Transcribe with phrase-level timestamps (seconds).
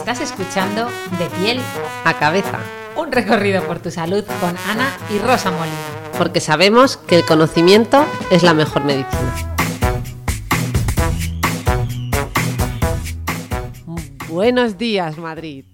[0.00, 1.60] Estás escuchando De piel
[2.06, 2.58] a cabeza,
[2.96, 5.76] un recorrido por tu salud con Ana y Rosa Molina.
[6.16, 9.34] porque sabemos que el conocimiento es la mejor medicina.
[14.28, 15.66] Buenos días, Madrid.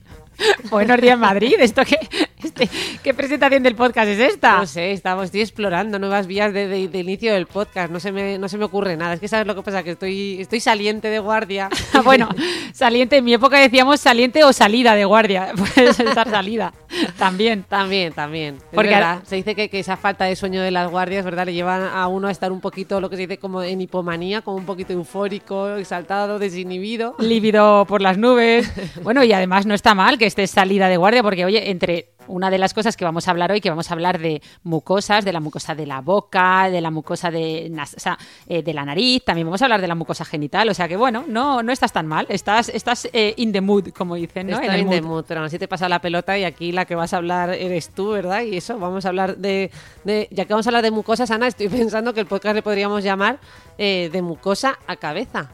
[0.70, 1.54] Buenos días, Madrid.
[1.58, 1.98] ¿Esto qué,
[2.44, 2.68] este,
[3.02, 4.58] qué presentación del podcast es esta?
[4.58, 7.90] No sé, estamos estoy explorando nuevas vías de, de- de inicio del podcast.
[7.90, 9.14] No se, me, no se me ocurre nada.
[9.14, 11.68] Es que sabes lo que pasa, que estoy, estoy saliente de guardia.
[11.92, 12.28] Ah, bueno,
[12.72, 15.52] saliente, en mi época decíamos saliente o salida de guardia.
[15.56, 16.72] Puedes estar salida
[17.18, 17.64] también.
[17.68, 18.54] También, también.
[18.56, 21.24] Es Porque verdad, ahora- se dice que, que esa falta de sueño de las guardias,
[21.24, 21.46] ¿verdad?
[21.46, 24.40] Le llevan a uno a estar un poquito, lo que se dice como en hipomanía,
[24.42, 27.16] como un poquito eufórico, exaltado, desinhibido.
[27.18, 28.70] lívido por las nubes.
[29.02, 32.50] Bueno, y además no está mal que estés salida de guardia, porque, oye, entre una
[32.50, 35.32] de las cosas que vamos a hablar hoy, que vamos a hablar de mucosas, de
[35.32, 38.84] la mucosa de la boca, de la mucosa de, nas- o sea, eh, de la
[38.84, 41.72] nariz, también vamos a hablar de la mucosa genital, o sea que, bueno, no, no
[41.72, 44.58] estás tan mal, estás, estás eh, in the mood, como dicen, ¿no?
[44.60, 47.12] Estoy in the mood, pero así te pasa la pelota y aquí la que vas
[47.12, 48.42] a hablar eres tú, ¿verdad?
[48.42, 49.70] Y eso, vamos a hablar de,
[50.04, 52.62] de- ya que vamos a hablar de mucosas, Ana, estoy pensando que el podcast le
[52.62, 53.38] podríamos llamar
[53.78, 55.50] eh, de mucosa a cabeza.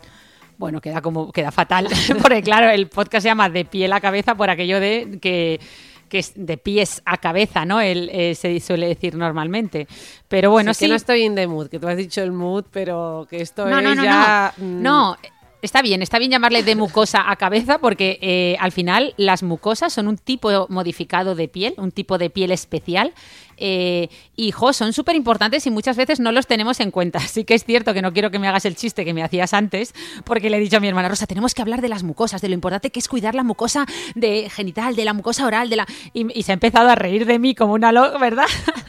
[0.58, 1.86] Bueno, queda como queda fatal,
[2.22, 5.60] porque claro, el podcast se llama De piel a cabeza por aquello de que
[6.08, 7.80] que es de pies a cabeza, ¿no?
[7.80, 9.86] El, eh, se suele decir normalmente.
[10.28, 10.84] Pero bueno, Sí, sí.
[10.84, 13.66] que no estoy in the mood, que tú has dicho el mood, pero que esto
[13.66, 14.54] no, es no, no, ya...
[14.58, 14.64] no.
[14.66, 15.16] mm, No,
[15.62, 19.92] Está bien, está bien llamarle de mucosa a cabeza porque eh, al final las mucosas
[19.92, 23.12] son un tipo modificado de piel, un tipo de piel especial
[23.56, 27.20] eh, y jo, son súper importantes y muchas veces no los tenemos en cuenta.
[27.36, 29.52] Sí que es cierto que no quiero que me hagas el chiste que me hacías
[29.52, 29.94] antes
[30.24, 32.48] porque le he dicho a mi hermana Rosa, tenemos que hablar de las mucosas, de
[32.48, 33.84] lo importante que es cuidar la mucosa
[34.14, 37.26] de genital, de la mucosa oral, de la y, y se ha empezado a reír
[37.26, 38.46] de mí como una loca, ¿verdad?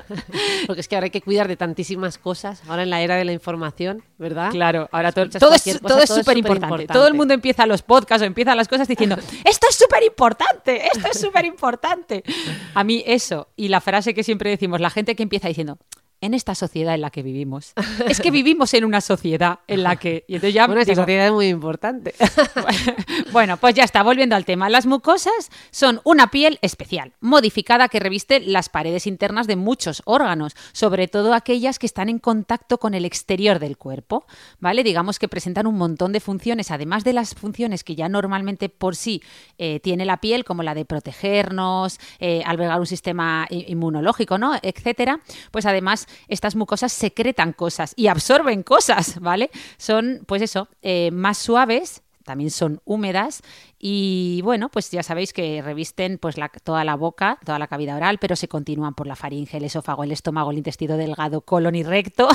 [0.67, 3.25] Porque es que ahora hay que cuidar de tantísimas cosas, ahora en la era de
[3.25, 4.51] la información, ¿verdad?
[4.51, 6.88] Claro, ahora todo, todo es, cosa, todo es súper importante.
[6.88, 10.88] Todo el mundo empieza los podcasts o empieza las cosas diciendo, esto es súper importante,
[10.88, 12.23] esto es súper importante.
[12.73, 15.78] A mí eso, y la frase que siempre decimos, la gente que empieza diciendo,
[16.19, 17.73] en esta sociedad en la que vivimos.
[18.07, 20.25] Es que vivimos en una sociedad en la que...
[20.28, 22.16] Y entonces ya Bueno, esta digo, sociedad es muy importante.
[23.31, 24.69] bueno, pues ya está, volviendo al tema.
[24.69, 30.56] Las mucosas son una piel especial, modificada que reviste las paredes internas de muchos órganos,
[30.72, 34.25] sobre todo aquellas que están en contacto con el exterior del cuerpo,
[34.59, 34.83] ¿vale?
[34.83, 38.95] Digamos que presentan un montón de funciones, además de las funciones que ya normalmente por
[38.95, 39.22] sí
[39.57, 44.56] eh, tiene la piel, como la de protegernos, eh, albergar un sistema inmunológico, ¿no?
[44.61, 45.19] Etcétera.
[45.51, 49.50] Pues además estas mucosas secretan cosas y absorben cosas, ¿vale?
[49.78, 53.41] Son, pues eso, eh, más suaves también son húmedas
[53.79, 58.18] y bueno, pues ya sabéis que revisten pues toda la boca, toda la cavidad oral,
[58.19, 61.84] pero se continúan por la faringe, el esófago, el estómago, el intestino delgado, colon y
[61.84, 62.28] recto,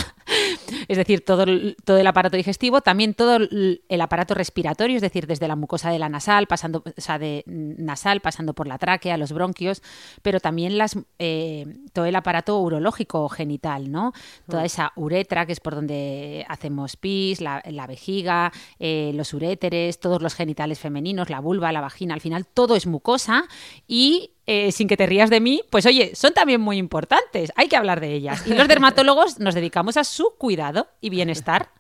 [0.89, 5.03] es decir, todo el, todo el aparato digestivo, también todo el, el aparato respiratorio, es
[5.03, 8.67] decir, desde la mucosa de la nasal, pasando, o sea, de mm, nasal, pasando por
[8.67, 9.83] la tráquea, los bronquios,
[10.23, 14.13] pero también las, eh, todo el aparato urológico genital, ¿no?
[14.49, 20.01] Toda esa uretra, que es por donde hacemos pis, la, la vejiga, eh, los uréteres,
[20.01, 23.45] todos los genitales femeninos, la vulva, la vagina, al final todo es mucosa
[23.87, 27.69] y eh, sin que te rías de mí, pues oye, son también muy importantes, hay
[27.69, 28.47] que hablar de ellas.
[28.47, 31.71] Y los dermatólogos nos dedicamos a su cuidado y bienestar.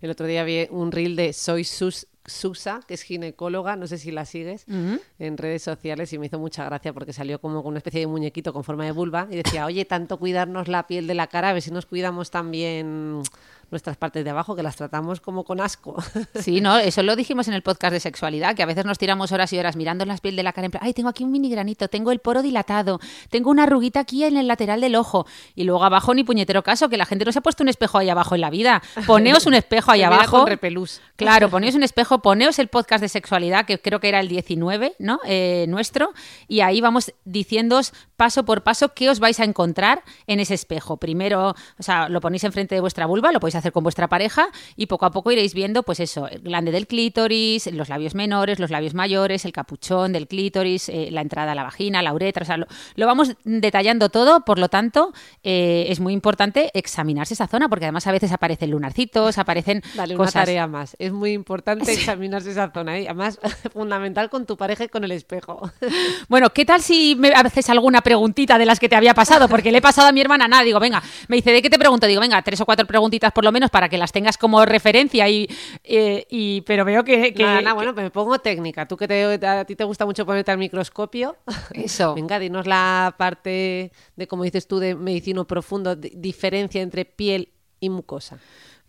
[0.00, 3.98] El otro día vi un reel de Soy Sus- Susa, que es ginecóloga, no sé
[3.98, 7.70] si la sigues, en redes sociales y me hizo mucha gracia porque salió como con
[7.70, 11.06] una especie de muñequito con forma de vulva y decía, oye, tanto cuidarnos la piel
[11.06, 13.22] de la cara, a ver si nos cuidamos también
[13.70, 15.96] nuestras partes de abajo, que las tratamos como con asco.
[16.40, 19.32] Sí, no, eso lo dijimos en el podcast de sexualidad, que a veces nos tiramos
[19.32, 21.32] horas y horas mirando las piel de la cara en plan, ay, tengo aquí un
[21.32, 23.00] mini granito, tengo el poro dilatado,
[23.30, 26.88] tengo una arruguita aquí en el lateral del ojo, y luego abajo ni puñetero caso,
[26.88, 28.82] que la gente no se ha puesto un espejo ahí abajo en la vida.
[29.06, 30.38] Poneos un espejo ahí abajo.
[30.38, 31.00] con repelús.
[31.16, 34.94] Claro, ponéis un espejo, poneos el podcast de sexualidad, que creo que era el 19,
[34.98, 35.20] ¿no?
[35.24, 36.12] Eh, nuestro,
[36.48, 40.96] y ahí vamos diciéndoos paso por paso qué os vais a encontrar en ese espejo.
[40.96, 44.48] Primero, o sea, lo ponéis enfrente de vuestra vulva, lo podéis hacer con vuestra pareja,
[44.76, 48.58] y poco a poco iréis viendo, pues eso, el glande del clítoris, los labios menores,
[48.58, 52.42] los labios mayores, el capuchón del clítoris, eh, la entrada a la vagina, la uretra,
[52.42, 55.12] o sea, lo, lo vamos detallando todo, por lo tanto,
[55.42, 60.14] eh, es muy importante examinarse esa zona, porque además a veces aparecen lunarcitos, aparecen Dale,
[60.14, 60.44] una cosas...
[60.44, 60.96] tarea más.
[60.98, 62.98] Es muy importante examinarse esa zona.
[62.98, 63.04] ¿eh?
[63.08, 63.38] Además,
[63.72, 65.70] fundamental con tu pareja y con el espejo.
[66.28, 69.48] Bueno, ¿qué tal si me haces alguna preguntita de las que te había pasado?
[69.48, 70.62] Porque le he pasado a mi hermana nada.
[70.62, 72.06] Digo, venga, me dice, ¿de qué te pregunto?
[72.06, 75.28] Digo, venga, tres o cuatro preguntitas por lo menos para que las tengas como referencia.
[75.28, 75.46] Y,
[75.84, 77.34] eh, y pero veo que.
[77.34, 78.86] que- Nada, nada, que- bueno, pues me pongo técnica.
[78.88, 81.36] Tú que te- a ti te gusta mucho ponerte al microscopio.
[81.72, 82.14] Eso.
[82.16, 87.50] Venga, dinos la parte de, como dices tú, de medicino profundo, de- diferencia entre piel
[87.80, 88.38] y mucosa.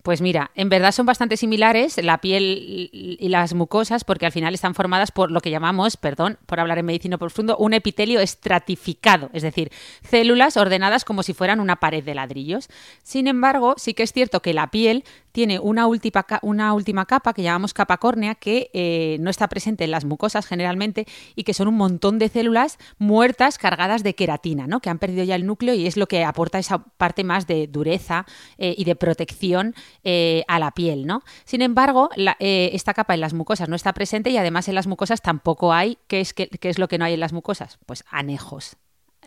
[0.05, 4.53] Pues mira, en verdad son bastante similares la piel y las mucosas porque al final
[4.53, 9.31] están formadas por lo que llamamos, perdón, por hablar en medicina profundo, un epitelio estratificado,
[9.33, 9.71] es decir,
[10.07, 12.69] células ordenadas como si fueran una pared de ladrillos.
[13.01, 15.05] Sin embargo, sí que es cierto que la piel
[15.35, 19.83] tiene una última, una última capa que llamamos capa córnea que eh, no está presente
[19.83, 21.05] en las mucosas generalmente
[21.35, 24.79] y que son un montón de células muertas cargadas de queratina, ¿no?
[24.79, 27.67] que han perdido ya el núcleo y es lo que aporta esa parte más de
[27.67, 28.25] dureza
[28.57, 31.05] eh, y de protección eh, a la piel.
[31.05, 31.21] ¿no?
[31.43, 32.09] Sin embargo,
[32.39, 35.97] esta capa en las mucosas no está presente y además en las mucosas tampoco hay,
[36.07, 37.77] ¿qué es, qué- qué es lo que no hay en las mucosas?
[37.85, 38.77] Pues anejos.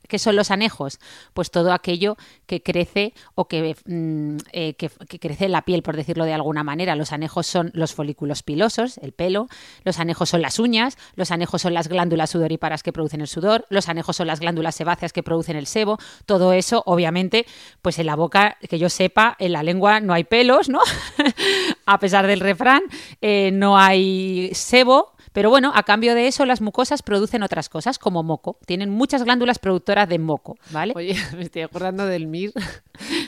[0.09, 0.99] ¿Qué son los anejos?
[1.35, 2.17] Pues todo aquello
[2.47, 6.33] que crece o que, mm, eh, que, que crece en la piel, por decirlo de
[6.33, 6.97] alguna manera.
[6.97, 9.49] Los anejos son los folículos pilosos, el pelo,
[9.85, 13.67] los anejos son las uñas, los anejos son las glándulas sudoríparas que producen el sudor,
[13.69, 15.99] los anejos son las glándulas sebáceas que producen el sebo.
[16.27, 17.47] Todo eso, obviamente,
[17.83, 20.81] pues en la boca, que yo sepa, en la lengua no hay pelos, ¿no?
[21.87, 22.83] a pesar del refrán,
[23.21, 25.18] eh, no hay sebo.
[25.39, 28.59] Pero bueno, a cambio de eso, las mucosas producen otras cosas, como moco.
[28.67, 30.95] Tienen muchas glándulas productoras de moco, ¿vale?
[30.97, 32.53] Oye, me estoy acordando del MIR,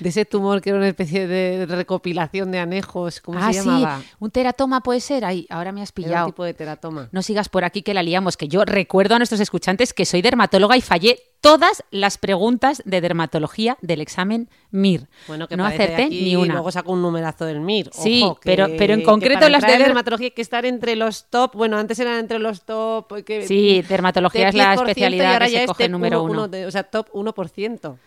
[0.00, 3.20] de ese tumor que era una especie de recopilación de anejos.
[3.20, 4.00] ¿Cómo ah, se llamaba?
[4.00, 5.24] sí, un teratoma puede ser.
[5.24, 6.26] Ay, ahora me has Era un pillado.
[6.26, 7.08] tipo de teratoma.
[7.12, 10.20] No sigas por aquí que la liamos, que yo recuerdo a nuestros escuchantes que soy
[10.20, 15.08] dermatóloga y fallé todas las preguntas de dermatología del examen MIR.
[15.26, 16.54] Bueno, que no acerté aquí, ni una.
[16.54, 17.90] Luego saco un numerazo del MIR.
[17.92, 21.24] Sí, Ojo, pero- que- pero en concreto las de dermatología hay que estar entre los
[21.30, 21.54] top.
[21.54, 23.24] Bueno, antes eran entre los top.
[23.24, 26.22] Que, Sí, dermatología de es la 10% y especialidad ahora que ya se coge número
[26.22, 26.42] uno- uno.
[26.42, 27.98] uno de- o sea, top 1%.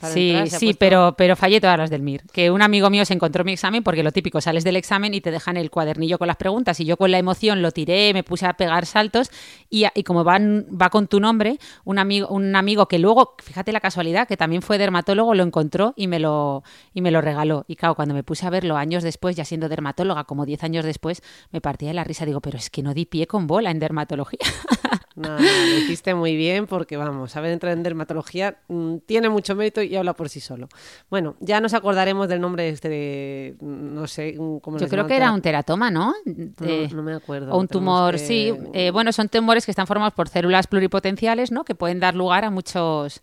[0.00, 2.22] Sí, entrar sí, puesto- pero, pero fallé todas las del MIR.
[2.32, 5.20] Que un amigo mío se encontró mi examen porque lo típico, sales del examen y
[5.20, 8.22] te dejan el cuadernillo con las preguntas y yo con la emoción lo tiré, me
[8.22, 9.30] puse a pegar saltos
[9.68, 13.72] y, y como van, va con tu nombre, un amigo, un amigo que luego, fíjate
[13.72, 16.62] la casualidad, que también fue dermatólogo, lo encontró y me lo,
[16.94, 17.64] y me lo regaló.
[17.66, 20.84] Y claro, cuando me puse a verlo años después, ya siendo dermatóloga, como 10 años
[20.84, 22.24] después, me partía de la risa.
[22.24, 24.38] Digo, pero es que no di pie con bola en dermatología.
[25.18, 29.56] No, no, lo hiciste muy bien porque, vamos, saber entrar en dermatología mm, tiene mucho
[29.56, 30.68] mérito y habla por sí solo.
[31.10, 35.16] Bueno, ya nos acordaremos del nombre este de, mm, no sé, cómo Yo creo que
[35.16, 36.14] era un teratoma, ¿no?
[36.24, 37.52] No, Eh, no me acuerdo.
[37.52, 38.52] O un tumor, que- sí.
[38.72, 41.64] Eh, bueno, son tumores que están formados por células pluripotenciales, ¿no?
[41.64, 43.20] Que pueden dar lugar a muchos.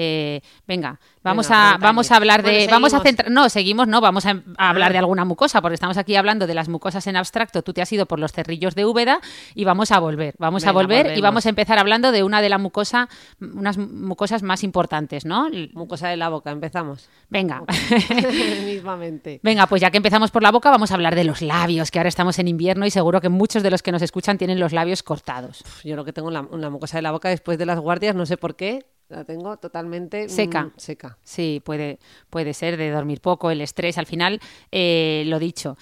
[0.00, 3.88] Eh, venga, vamos Venga, a vamos a hablar de, Bueno, vamos a centrar, no, seguimos,
[3.88, 7.04] no, vamos a, a hablar de alguna mucosa, porque estamos aquí hablando de las mucosas
[7.08, 7.62] en abstracto.
[7.62, 9.20] Tú te has ido por los cerrillos de Úbeda
[9.56, 12.48] y vamos a volver, vamos a volver y vamos a empezar hablando de una de
[12.48, 13.08] la mucosa,
[13.40, 15.48] unas mucosas más importantes, ¿no?
[15.72, 17.08] Mucosa de la boca, empezamos.
[17.28, 17.64] Venga.
[18.64, 19.40] Mismamente.
[19.42, 21.98] Venga, pues ya que empezamos por la boca, vamos a hablar de los labios, que
[21.98, 24.72] ahora estamos en invierno y seguro que muchos de los que nos escuchan tienen los
[24.72, 25.64] labios cortados.
[25.82, 28.24] Yo lo que tengo la, la mucosa de la boca después de las guardias, no
[28.24, 30.70] sé por qué, la tengo totalmente mm, Seca.
[30.76, 31.18] seca.
[31.22, 31.98] Sí, puede,
[32.30, 33.98] puede ser de dormir poco, el estrés.
[33.98, 34.40] Al final,
[34.70, 35.76] eh, lo dicho,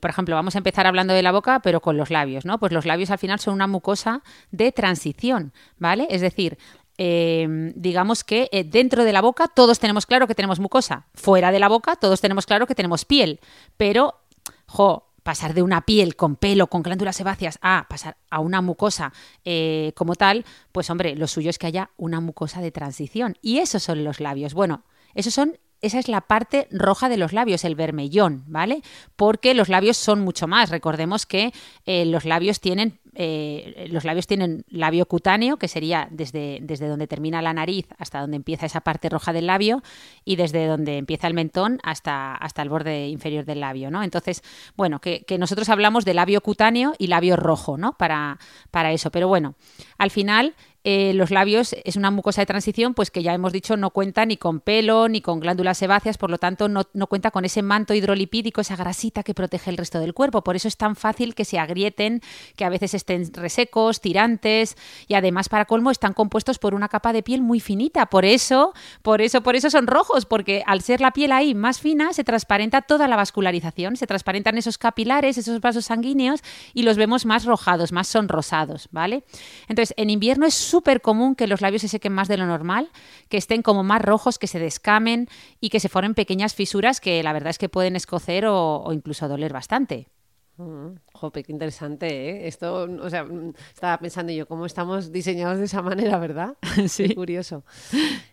[0.00, 2.58] por ejemplo, vamos a empezar hablando de la boca, pero con los labios, ¿no?
[2.58, 6.06] Pues los labios al final son una mucosa de transición, ¿vale?
[6.10, 6.58] Es decir,
[6.98, 11.50] eh, digamos que eh, dentro de la boca todos tenemos claro que tenemos mucosa, fuera
[11.50, 13.40] de la boca todos tenemos claro que tenemos piel,
[13.76, 14.20] pero,
[14.66, 19.12] jo, pasar de una piel con pelo, con glándulas sebáceas, a pasar a una mucosa
[19.44, 23.36] eh, como tal, pues hombre, lo suyo es que haya una mucosa de transición.
[23.42, 24.54] Y esos son los labios.
[24.54, 28.82] Bueno, esos son esa es la parte roja de los labios, el vermellón, ¿vale?
[29.16, 30.70] Porque los labios son mucho más.
[30.70, 31.52] Recordemos que
[31.86, 37.06] eh, los labios tienen eh, los labios tienen labio cutáneo, que sería desde, desde donde
[37.06, 39.82] termina la nariz hasta donde empieza esa parte roja del labio,
[40.24, 44.02] y desde donde empieza el mentón hasta, hasta el borde inferior del labio, ¿no?
[44.02, 44.42] Entonces,
[44.76, 47.92] bueno, que, que nosotros hablamos de labio cutáneo y labio rojo, ¿no?
[47.98, 48.38] Para,
[48.70, 49.10] para eso.
[49.10, 49.54] Pero bueno,
[49.98, 53.76] al final eh, los labios es una mucosa de transición, pues que ya hemos dicho
[53.76, 57.30] no cuenta ni con pelo ni con glándulas sebáceas, por lo tanto no, no cuenta
[57.30, 60.42] con ese manto hidrolipídico, esa grasita que protege el resto del cuerpo.
[60.42, 62.20] Por eso es tan fácil que se agrieten,
[62.56, 67.12] que a veces estén resecos, tirantes y además para colmo están compuestos por una capa
[67.12, 68.06] de piel muy finita.
[68.06, 68.72] Por eso,
[69.02, 72.24] por eso, por eso son rojos, porque al ser la piel ahí más fina se
[72.24, 76.40] transparenta toda la vascularización, se transparentan esos capilares, esos vasos sanguíneos
[76.74, 79.22] y los vemos más rojados, más sonrosados, ¿vale?
[79.68, 82.88] Entonces, en invierno es súper común que los labios se sequen más de lo normal,
[83.28, 85.28] que estén como más rojos, que se descamen
[85.60, 88.92] y que se formen pequeñas fisuras que la verdad es que pueden escocer o, o
[88.94, 90.08] incluso doler bastante.
[90.56, 92.46] Mm, jope, qué interesante, ¿eh?
[92.46, 96.56] Esto, o sea, mm, estaba pensando yo, ¿cómo estamos diseñados de esa manera, verdad?
[96.88, 97.08] Sí.
[97.08, 97.64] Qué curioso.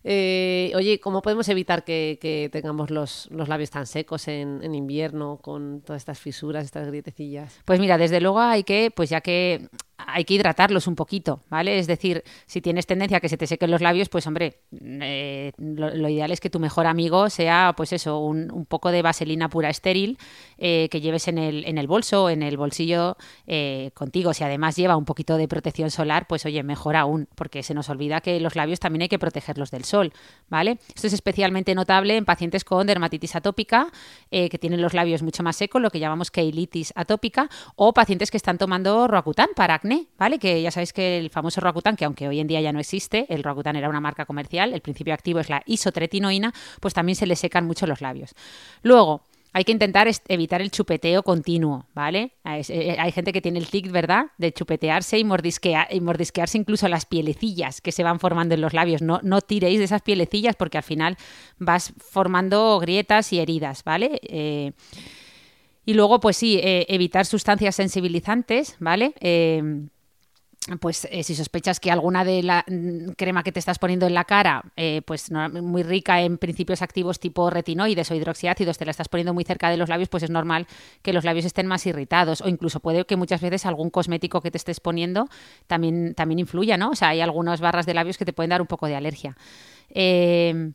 [0.04, 4.76] Eh, oye, ¿cómo podemos evitar que, que tengamos los, los labios tan secos en, en
[4.76, 7.60] invierno con todas estas fisuras, estas grietecillas?
[7.66, 9.68] Pues mira, desde luego hay que, pues ya que
[10.08, 11.78] hay que hidratarlos un poquito, ¿vale?
[11.78, 15.52] Es decir, si tienes tendencia a que se te sequen los labios, pues hombre, eh,
[15.58, 19.70] lo, ideal es que tu mejor amigo sea, pues eso, un, poco de vaselina pura
[19.70, 20.18] estéril
[20.58, 24.34] eh, que lleves en el, en el bolso, en el bolsillo eh, contigo.
[24.34, 27.90] Si además lleva un poquito de protección solar, pues oye, mejor aún, porque se nos
[27.90, 30.14] olvida que los labios también hay que protegerlos del sol,
[30.48, 30.80] ¿vale?
[30.96, 33.88] Esto es especialmente notable en pacientes con dermatitis atópica,
[34.30, 38.38] que tienen los labios mucho más secos, lo que llamamos keilitis atópica, o pacientes que
[38.38, 40.40] están tomando Roacutan para acné, ¿vale?
[40.40, 43.26] Que ya sabéis que el famoso Roacutan, que aunque hoy en día ya no existe,
[43.30, 47.26] el Roacutan era una marca comercial, el principio activo es la isotretinoína, pues también se
[47.26, 48.36] le secan mucho los labios.
[48.82, 52.34] Luego, hay que intentar evitar el chupeteo continuo, ¿vale?
[52.44, 54.28] Hay, eh, hay gente que tiene el tic, ¿verdad?
[54.38, 59.02] De chupetearse y, y mordisquearse incluso las pielecillas que se van formando en los labios.
[59.02, 61.18] No, no tiréis de esas pielecillas porque al final
[61.58, 64.20] vas formando grietas y heridas, ¿vale?
[64.24, 64.74] Eh,
[65.90, 69.16] y luego, pues sí, eh, evitar sustancias sensibilizantes, ¿vale?
[69.22, 69.88] Eh,
[70.78, 74.14] pues eh, si sospechas que alguna de la mm, crema que te estás poniendo en
[74.14, 78.92] la cara, eh, pues muy rica en principios activos tipo retinoides o hidroxiácidos, te la
[78.92, 80.68] estás poniendo muy cerca de los labios, pues es normal
[81.02, 82.42] que los labios estén más irritados.
[82.42, 85.28] O incluso puede que muchas veces algún cosmético que te estés poniendo
[85.66, 86.92] también, también influya, ¿no?
[86.92, 89.36] O sea, hay algunas barras de labios que te pueden dar un poco de alergia.
[89.90, 90.72] Eh,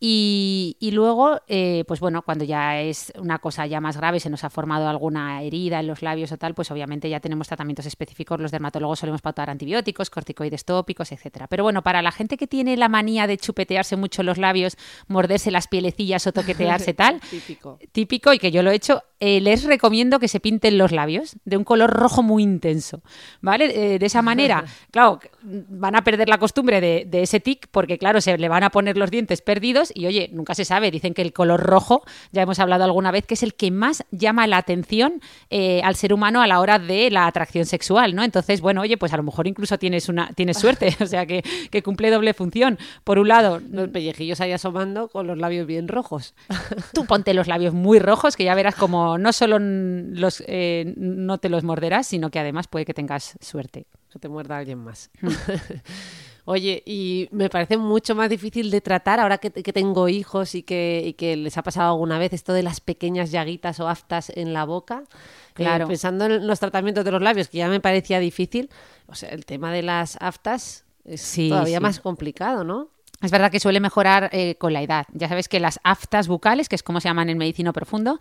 [0.00, 4.30] y, y luego, eh, pues bueno, cuando ya es una cosa ya más grave, se
[4.30, 7.84] nos ha formado alguna herida en los labios o tal, pues obviamente ya tenemos tratamientos
[7.86, 8.40] específicos.
[8.40, 11.48] Los dermatólogos solemos pautar antibióticos, corticoides tópicos, etcétera.
[11.48, 14.76] Pero bueno, para la gente que tiene la manía de chupetearse mucho los labios,
[15.08, 17.78] morderse las pielecillas o toquetearse tal, Típico.
[17.90, 21.36] típico y que yo lo he hecho, eh, les recomiendo que se pinten los labios
[21.44, 23.02] de un color rojo muy intenso,
[23.40, 23.94] ¿vale?
[23.94, 27.98] Eh, de esa manera, claro, van a perder la costumbre de, de ese tic porque,
[27.98, 31.14] claro, se le van a poner los dientes perdidos y, oye, nunca se sabe, dicen
[31.14, 32.02] que el color rojo,
[32.32, 35.96] ya hemos hablado alguna vez, que es el que más llama la atención eh, al
[35.96, 38.22] ser humano a la hora de la atracción sexual, ¿no?
[38.22, 41.42] Entonces, bueno, oye, pues a lo mejor incluso tienes, una, tienes suerte, o sea, que,
[41.70, 42.78] que cumple doble función.
[43.04, 46.34] Por un lado, Los pellejillos ahí asomando con los labios bien rojos.
[46.94, 51.38] Tú ponte los labios muy rojos, que ya verás como no solo los, eh, no
[51.38, 53.86] te los morderás, sino que además puede que tengas suerte.
[54.10, 55.10] que te muerda alguien más.
[56.50, 60.62] Oye, y me parece mucho más difícil de tratar ahora que, que tengo hijos y
[60.62, 64.30] que, y que les ha pasado alguna vez esto de las pequeñas llaguitas o aftas
[64.34, 65.02] en la boca.
[65.02, 65.88] Eh, Claro.
[65.88, 68.70] pensando en los tratamientos de los labios, que ya me parecía difícil,
[69.08, 71.82] o sea, el tema de las aftas es Sí, todavía sí.
[71.82, 72.88] más complicado, ¿no?
[73.20, 75.06] Es verdad que suele mejorar eh, con la edad.
[75.12, 78.20] Ya sabes que las aftas bucales, que es como se llaman en medicina profundo,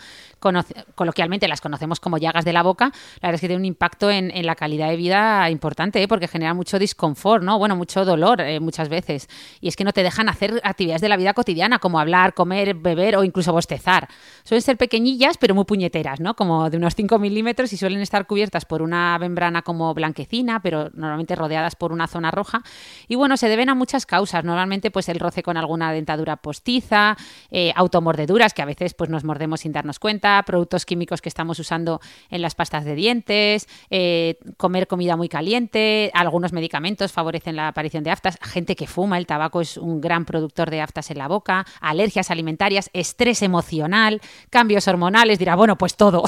[0.96, 2.86] coloquialmente las conocemos como llagas de la boca,
[3.22, 6.08] la verdad es que tiene un impacto en, en la calidad de vida importante, ¿eh?
[6.08, 7.60] porque genera mucho disconfort, ¿no?
[7.60, 9.30] Bueno, mucho dolor eh, muchas veces.
[9.62, 12.74] Y es que no te dejan hacer actividades de la vida cotidiana, como hablar, comer,
[12.74, 14.08] beber o incluso bostezar.
[14.44, 16.36] Suelen ser pequeñillas, pero muy puñeteras, ¿no?
[16.36, 20.90] Como de unos 5 milímetros y suelen estar cubiertas por una membrana como blanquecina, pero
[20.96, 22.64] normalmente rodeadas por una zona roja.
[23.08, 24.44] Y bueno, se deben a muchas causas.
[24.44, 27.18] Normalmente, pues el roce con alguna dentadura postiza,
[27.52, 31.60] eh, automordeduras, que a veces pues nos mordemos sin darnos cuenta, productos químicos que estamos
[31.60, 37.68] usando en las pastas de dientes, eh, comer comida muy caliente, algunos medicamentos favorecen la
[37.68, 41.18] aparición de aftas, gente que fuma, el tabaco es un gran productor de aftas en
[41.18, 46.24] la boca, alergias alimentarias, estrés emocional, cambios hormonales, dirá, bueno, pues todo.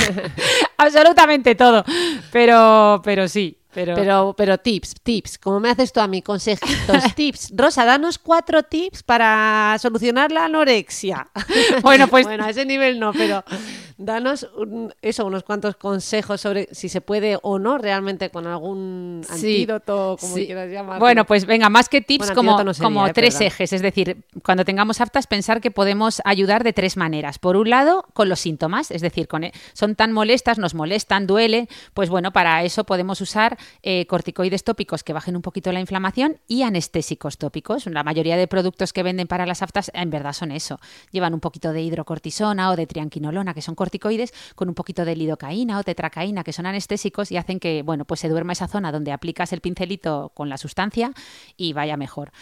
[0.76, 1.84] Absolutamente todo.
[2.32, 3.58] Pero, pero sí.
[3.74, 7.52] Pero, Pero, pero tips, tips, como me haces tú a mí, consejitos, tips.
[7.54, 11.28] Rosa, danos cuatro tips para solucionar la anorexia.
[11.82, 13.44] Bueno, pues- Bueno, a ese nivel no, pero
[13.96, 14.48] Danos
[15.02, 20.34] eso, unos cuantos consejos sobre si se puede o no realmente con algún antídoto, como
[20.34, 20.98] quieras llamarlo.
[20.98, 23.72] Bueno, pues venga, más que tips, como, como tres ejes.
[23.72, 27.38] Es decir, cuando tengamos aftas, pensar que podemos ayudar de tres maneras.
[27.38, 31.28] Por un lado, con los síntomas, es decir, con, e, son tan molestas, nos molestan,
[31.28, 35.80] duele, pues bueno, para eso podemos usar eh, corticoides tópicos que bajen un poquito la
[35.80, 37.86] inflamación y anestésicos tópicos.
[37.86, 40.78] La mayoría de productos que venden para las aftas en verdad son eso.
[41.10, 45.16] Llevan un poquito de hidrocortisona o de trianquinolona, que son corticoides, con un poquito de
[45.16, 48.92] lidocaína o tetracaína, que son anestésicos y hacen que, bueno, pues se duerma esa zona
[48.92, 51.12] donde aplicas el pincelito con la sustancia
[51.56, 52.32] y vaya mejor.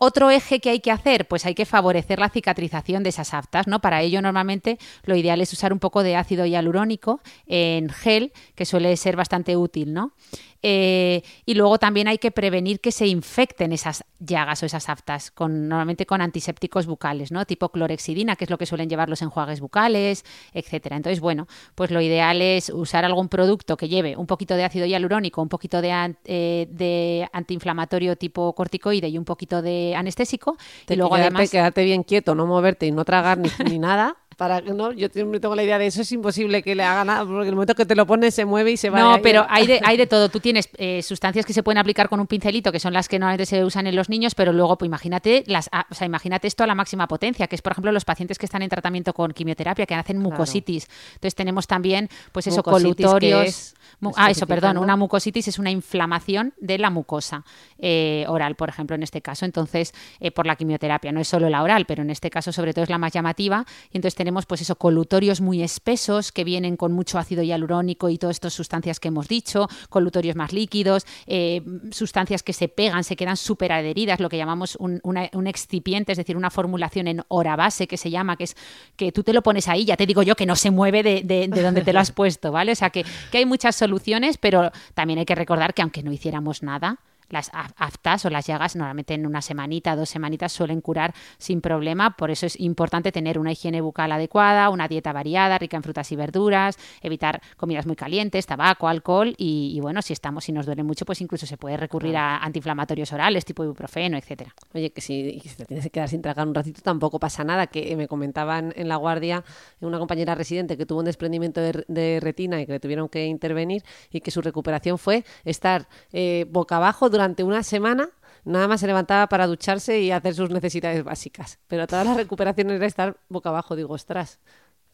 [0.00, 3.66] Otro eje que hay que hacer, pues hay que favorecer la cicatrización de esas aftas,
[3.66, 3.80] ¿no?
[3.80, 8.64] Para ello normalmente lo ideal es usar un poco de ácido hialurónico en gel, que
[8.64, 10.12] suele ser bastante útil, ¿no?
[10.62, 15.30] Eh, y luego también hay que prevenir que se infecten esas llagas o esas aftas,
[15.30, 17.44] con, normalmente con antisépticos bucales, ¿no?
[17.44, 20.96] Tipo clorexidina, que es lo que suelen llevar los enjuagues bucales, etcétera.
[20.96, 24.86] Entonces, bueno, pues lo ideal es usar algún producto que lleve un poquito de ácido
[24.86, 30.56] hialurónico, un poquito de, eh, de antiinflamatorio tipo corticoide y un poquito de anestésico.
[30.88, 34.60] y luego además quedarte bien quieto, no moverte y no tragar ni, ni nada para
[34.60, 37.48] no yo siempre tengo la idea de eso es imposible que le haga nada porque
[37.48, 39.80] el momento que te lo pones se mueve y se va no pero hay de,
[39.84, 40.28] hay de todo.
[40.28, 43.18] Tú tienes eh, sustancias que se pueden aplicar con un pincelito que son las que
[43.18, 46.46] normalmente se usan en los niños pero luego pues imagínate las ah, o sea imagínate
[46.46, 49.12] esto a la máxima potencia que es por ejemplo los pacientes que están en tratamiento
[49.12, 50.86] con quimioterapia que hacen mucositis.
[51.14, 53.74] Entonces tenemos también pues eso colutorios
[54.14, 57.44] ah eso perdón una mucositis es una inflamación de la mucosa
[57.80, 59.44] eh, oral por ejemplo en este caso.
[59.44, 62.72] Entonces eh, por la quimioterapia no es solo la oral pero en este caso sobre
[62.72, 63.64] todo es la más llamativa.
[63.90, 68.10] Y entonces tenemos tenemos pues eso, colutorios muy espesos que vienen con mucho ácido hialurónico
[68.10, 73.04] y todas estas sustancias que hemos dicho, colutorios más líquidos, eh, sustancias que se pegan,
[73.04, 75.00] se quedan súper adheridas, lo que llamamos un,
[75.46, 78.56] excipiente, es decir, una formulación en hora base que se llama, que es
[78.96, 81.22] que tú te lo pones ahí, ya te digo yo que no se mueve de,
[81.24, 82.72] de, donde te lo has puesto, ¿vale?
[82.72, 86.12] O sea que, que hay muchas soluciones, pero también hay que recordar que aunque no
[86.12, 86.98] hiciéramos nada,
[87.30, 92.16] las aftas o las llagas normalmente en una semanita, dos semanitas suelen curar sin problema,
[92.16, 96.10] por eso es importante tener una higiene bucal adecuada, una dieta variada, rica en frutas
[96.12, 100.82] y verduras, evitar comidas muy calientes, tabaco, alcohol y, bueno, si estamos, si nos duele
[100.82, 104.54] mucho, pues incluso se puede recurrir a antiinflamatorios orales tipo ibuprofeno, etcétera.
[104.74, 107.96] Oye, que si, te tienes que quedar sin tragar un ratito tampoco pasa nada, que
[107.96, 109.44] me comentaban en la guardia
[109.80, 113.82] una compañera residente que tuvo un desprendimiento de, retina y que le tuvieron que intervenir
[114.10, 118.10] y que su recuperación fue estar eh, boca abajo durante una semana
[118.44, 121.58] nada más se levantaba para ducharse y hacer sus necesidades básicas.
[121.66, 123.74] Pero toda la recuperación era estar boca abajo.
[123.74, 124.38] Digo, ostras,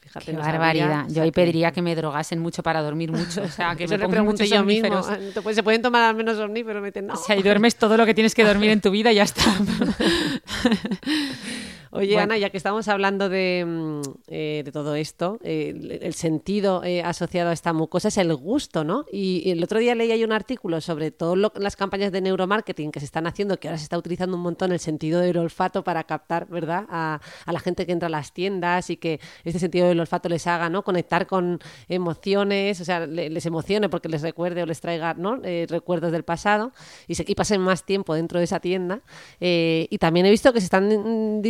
[0.00, 1.06] Fíjate, Qué barbaridad.
[1.08, 3.42] yo ahí pediría que me drogasen mucho para dormir mucho.
[3.42, 5.02] O sea, que me le pregunto yo mismo.
[5.52, 7.14] se pueden tomar al menos omníferos, meten no.
[7.14, 9.22] O sea, y duermes todo lo que tienes que dormir en tu vida y ya
[9.22, 9.44] está.
[11.96, 17.04] Oye, Ana, ya que estamos hablando de, mm, eh, todo esto, eh, el sentido eh,
[17.04, 19.04] asociado a esta mucosa es el gusto, ¿no?
[19.12, 22.98] Y, el otro día leí ahí un artículo sobre todas las campañas de neuromarketing que
[22.98, 26.02] se están haciendo, que ahora se está utilizando un montón el sentido del olfato para
[26.02, 30.00] captar, ¿verdad?, a, la gente que entra a las tiendas y que este sentido del
[30.00, 34.66] olfato les haga, ¿no?, conectar con emociones, o sea, les emocione porque les recuerde o
[34.66, 35.36] les traiga, ¿no?,
[35.68, 36.72] recuerdos del pasado
[37.06, 39.02] y, se, y pasen más tiempo dentro de esa tienda.
[39.38, 41.42] y también he visto que se están mm,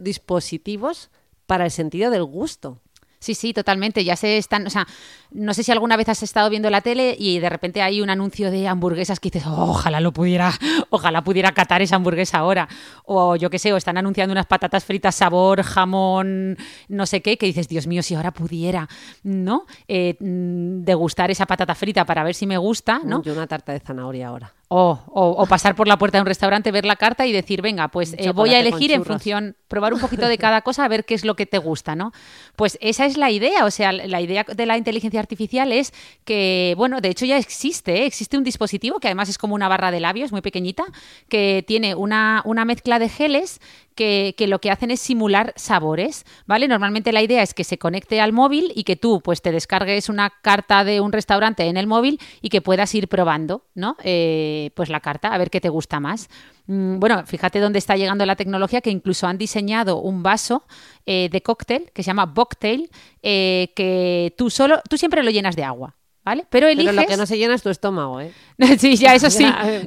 [0.00, 1.10] dispositivos
[1.46, 2.80] para el sentido del gusto.
[3.20, 4.04] Sí, sí, totalmente.
[4.04, 4.86] Ya se están, o sea,
[5.32, 8.10] no sé si alguna vez has estado viendo la tele y de repente hay un
[8.10, 10.52] anuncio de hamburguesas que dices, ojalá lo pudiera,
[10.90, 12.68] ojalá pudiera catar esa hamburguesa ahora.
[13.04, 16.56] O yo qué sé, o están anunciando unas patatas fritas sabor, jamón,
[16.88, 18.88] no sé qué, que dices, Dios mío, si ahora pudiera,
[19.24, 19.66] ¿no?
[19.88, 23.22] Eh, mm, degustar esa patata frita para ver si me gusta, ¿no?
[23.22, 24.54] Yo una tarta de zanahoria ahora.
[24.70, 28.14] O, pasar por la puerta de un restaurante, ver la carta y decir, venga, pues
[28.18, 31.14] eh, voy a elegir en función, probar un poquito de cada cosa, a ver qué
[31.14, 32.12] es lo que te gusta, ¿no?
[32.54, 36.74] Pues esa es la idea, o sea, la idea de la inteligencia artificial es que,
[36.76, 38.06] bueno, de hecho ya existe, ¿eh?
[38.06, 40.84] existe un dispositivo que además es como una barra de labios muy pequeñita,
[41.30, 43.60] que tiene una, una mezcla de geles
[43.98, 46.68] que, lo que hacen es simular sabores, ¿vale?
[46.68, 50.08] Normalmente la idea es que se conecte al móvil y que tú pues te descargues
[50.08, 53.96] una carta de un restaurante en el móvil y que puedas ir probando, ¿no?
[54.04, 56.28] Eh, pues la carta, a ver qué te gusta más.
[56.66, 60.64] Mm, bueno, fíjate dónde está llegando la tecnología, que incluso han diseñado un vaso
[61.06, 62.90] eh, de cóctel que se llama Bocktail,
[63.22, 65.97] eh, que tú solo, tú siempre lo llenas de agua.
[66.28, 66.44] ¿Vale?
[66.50, 66.92] Pero eliges.
[66.92, 68.34] Pero lo que no se llena es tu estómago, ¿eh?
[68.78, 69.46] sí, ya, eso sí.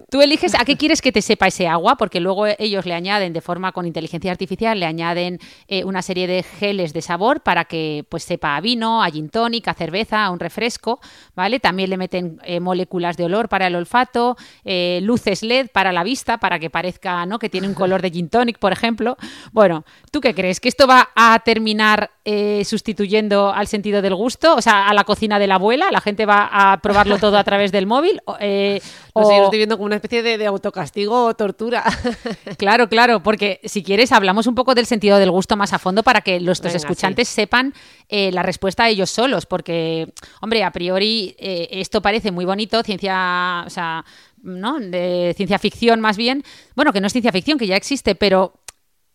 [0.10, 3.32] Tú eliges a qué quieres que te sepa ese agua, porque luego ellos le añaden
[3.32, 7.66] de forma con inteligencia artificial, le añaden eh, una serie de geles de sabor para
[7.66, 11.00] que pues sepa a vino, a gin tonic, a cerveza, a un refresco,
[11.36, 11.60] ¿vale?
[11.60, 16.04] También le meten eh, moléculas de olor para el olfato, eh, luces LED para la
[16.04, 17.38] vista, para que parezca, ¿no?
[17.38, 19.16] Que tiene un color de gin tonic, por ejemplo.
[19.52, 20.60] Bueno, ¿tú qué crees?
[20.60, 22.10] ¿Que esto va a terminar
[22.64, 26.28] sustituyendo al sentido del gusto, o sea, a la cocina de la abuela, la gente
[26.28, 28.22] va a probarlo todo a través del móvil.
[28.40, 28.82] Eh,
[29.16, 31.84] no sé, yo o- lo estoy viendo como una especie de, de autocastigo o tortura.
[32.58, 36.04] Claro, claro, porque si quieres hablamos un poco del sentido del gusto más a fondo
[36.04, 37.74] para que nuestros Venga, escuchantes sepan
[38.10, 42.84] eh, la respuesta a ellos solos, porque, hombre, a priori eh, esto parece muy bonito,
[42.84, 44.06] ciencia, o sea,
[44.44, 44.80] ¿no?
[44.80, 46.44] De ciencia ficción más bien.
[46.76, 48.54] Bueno, que no es ciencia ficción, que ya existe, pero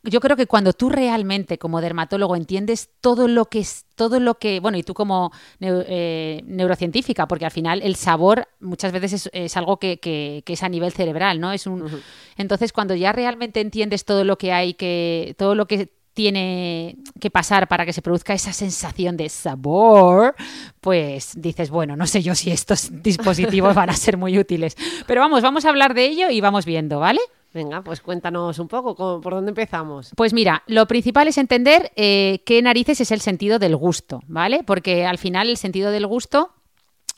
[0.07, 4.35] yo creo que cuando tú realmente como dermatólogo entiendes todo lo que es todo lo
[4.39, 9.31] que bueno y tú como eh, neurocientífica porque al final el sabor muchas veces es,
[9.33, 12.03] es algo que, que- que es a nivel cerebral no es un
[12.37, 17.31] entonces cuando ya realmente entiendes todo lo que hay que todo lo que tiene que
[17.31, 20.35] pasar para que se produzca esa sensación de sabor,
[20.81, 24.77] pues dices, bueno, no sé yo si estos dispositivos van a ser muy útiles.
[25.07, 27.21] Pero vamos, vamos a hablar de ello y vamos viendo, ¿vale?
[27.55, 30.11] Venga, pues cuéntanos un poco, ¿cómo- ¿por dónde empezamos?
[30.15, 34.63] Pues mira, lo principal es entender eh, qué narices es el sentido del gusto, ¿vale?
[34.63, 36.51] Porque al final el sentido del gusto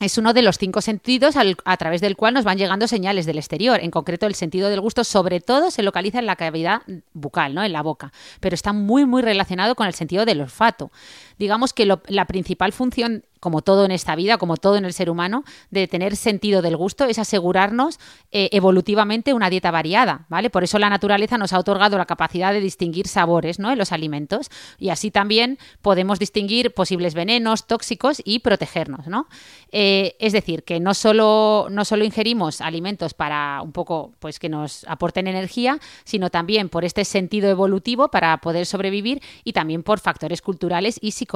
[0.01, 3.37] es uno de los cinco sentidos a través del cual nos van llegando señales del
[3.37, 3.81] exterior.
[3.83, 6.83] En concreto, el sentido del gusto, sobre todo, se localiza en la cavidad
[7.14, 7.64] bucal, ¿no?
[7.64, 8.12] En la boca.
[8.38, 10.93] Pero está muy, muy relacionado con el sentido del olfato.
[11.38, 15.11] Digamos que la principal función, como todo en esta vida, como todo en el ser
[15.11, 17.98] humano, de tener sentido del gusto es asegurarnos
[18.31, 20.51] eh, evolutivamente una dieta variada, ¿vale?
[20.51, 23.70] Por eso la naturaleza nos ha otorgado la capacidad de distinguir sabores, ¿no?
[23.70, 29.29] En los alimentos y así también podemos distinguir posibles venenos, tóxicos y protegernos, ¿no?
[29.70, 34.48] Eh, es decir, que no solo, no solo ingerimos alimentos para un poco, pues que
[34.48, 40.01] nos aporten energía, sino también por este sentido evolutivo para poder sobrevivir y también por
[40.01, 41.28] factores culturales y psicológicos,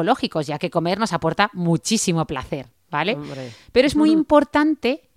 [0.46, 3.14] ya que comer nos aporta muchísimo placer, ¿vale?
[3.14, 3.52] Hombre.
[3.72, 5.10] Pero es muy importante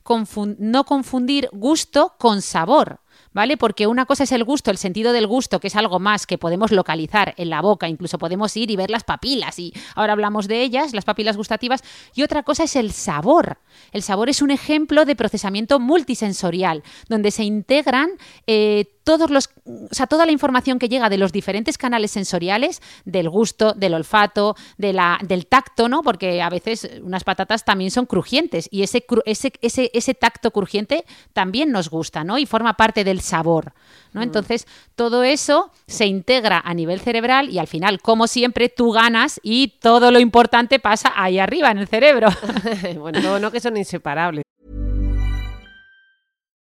[0.59, 2.99] no confundir gusto con sabor.
[3.31, 3.57] ¿Vale?
[3.57, 6.37] Porque una cosa es el gusto, el sentido del gusto, que es algo más que
[6.37, 10.47] podemos localizar en la boca, incluso podemos ir y ver las papilas, y ahora hablamos
[10.47, 11.83] de ellas, las papilas gustativas,
[12.13, 13.57] y otra cosa es el sabor.
[13.91, 18.11] El sabor es un ejemplo de procesamiento multisensorial, donde se integran
[18.47, 22.81] eh, todos los, o sea, toda la información que llega de los diferentes canales sensoriales,
[23.05, 26.01] del gusto, del olfato, de la, del tacto, ¿no?
[26.01, 31.05] Porque a veces unas patatas también son crujientes y ese, ese, ese, ese tacto crujiente
[31.33, 32.39] también nos gusta, ¿no?
[32.39, 33.73] Y forma parte del sabor,
[34.11, 34.23] ¿no?
[34.23, 39.39] Entonces, todo eso se integra a nivel cerebral y al final, como siempre, tú ganas
[39.43, 42.29] y todo lo importante pasa ahí arriba, en el cerebro.
[42.97, 44.45] bueno, no que son inseparables.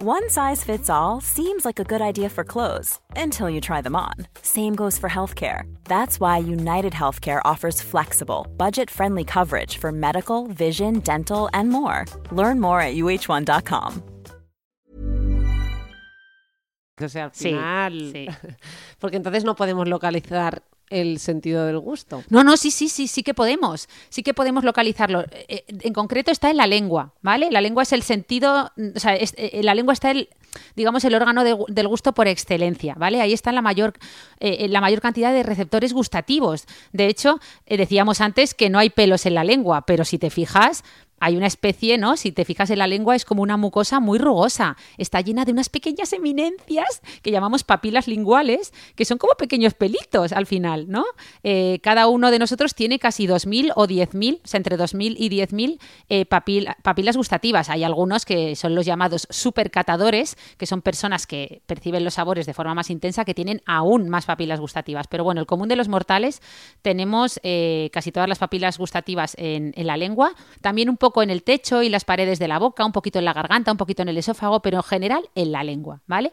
[0.00, 3.96] One size fits all seems like a good idea for clothes until you try them
[3.96, 4.14] on.
[4.42, 5.62] Same goes for healthcare.
[5.86, 12.04] That's why United Healthcare offers flexible, budget friendly coverage for medical, vision, dental, and more.
[12.30, 14.02] Learn more at uh1.com.
[17.00, 17.92] O sea, al Sí, final...
[18.12, 18.28] sí.
[19.00, 22.22] Porque entonces no podemos localizar el sentido del gusto.
[22.28, 23.88] No, no, sí, sí, sí, sí que podemos.
[24.08, 25.24] Sí que podemos localizarlo.
[25.30, 27.50] Eh, En concreto está en la lengua, ¿vale?
[27.50, 30.28] La lengua es el sentido, mm, o sea, eh, la lengua está el,
[30.76, 33.20] digamos, el órgano del gusto por excelencia, ¿vale?
[33.20, 33.94] Ahí está la mayor,
[34.40, 36.66] eh, la mayor cantidad de receptores gustativos.
[36.92, 40.30] De hecho, eh, decíamos antes que no hay pelos en la lengua, pero si te
[40.30, 40.84] fijas,
[41.20, 42.16] hay una especie, ¿no?
[42.16, 44.76] Si te fijas en la lengua, es como una mucosa muy rugosa.
[44.96, 50.32] Está llena de unas pequeñas eminencias que llamamos papilas linguales, que son como pequeños pelitos
[50.32, 51.04] al final, ¿no?
[51.42, 55.28] Eh, cada uno de nosotros tiene casi 2.000 o 10.000, o sea, entre 2.000 y
[55.28, 55.78] 10.000
[56.08, 57.70] eh, papil- papilas gustativas.
[57.70, 62.54] Hay algunos que son los llamados supercatadores, que son personas que perciben los sabores de
[62.54, 65.06] forma más intensa, que tienen aún más papilas gustativas.
[65.08, 66.40] Pero bueno, el común de los mortales
[66.82, 71.30] tenemos eh, casi todas las papilas gustativas en, en la lengua, también un poco en
[71.30, 74.02] el techo y las paredes de la boca, un poquito en la garganta, un poquito
[74.02, 76.32] en el esófago, pero en general en la lengua, ¿vale?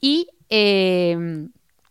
[0.00, 1.16] Y eh,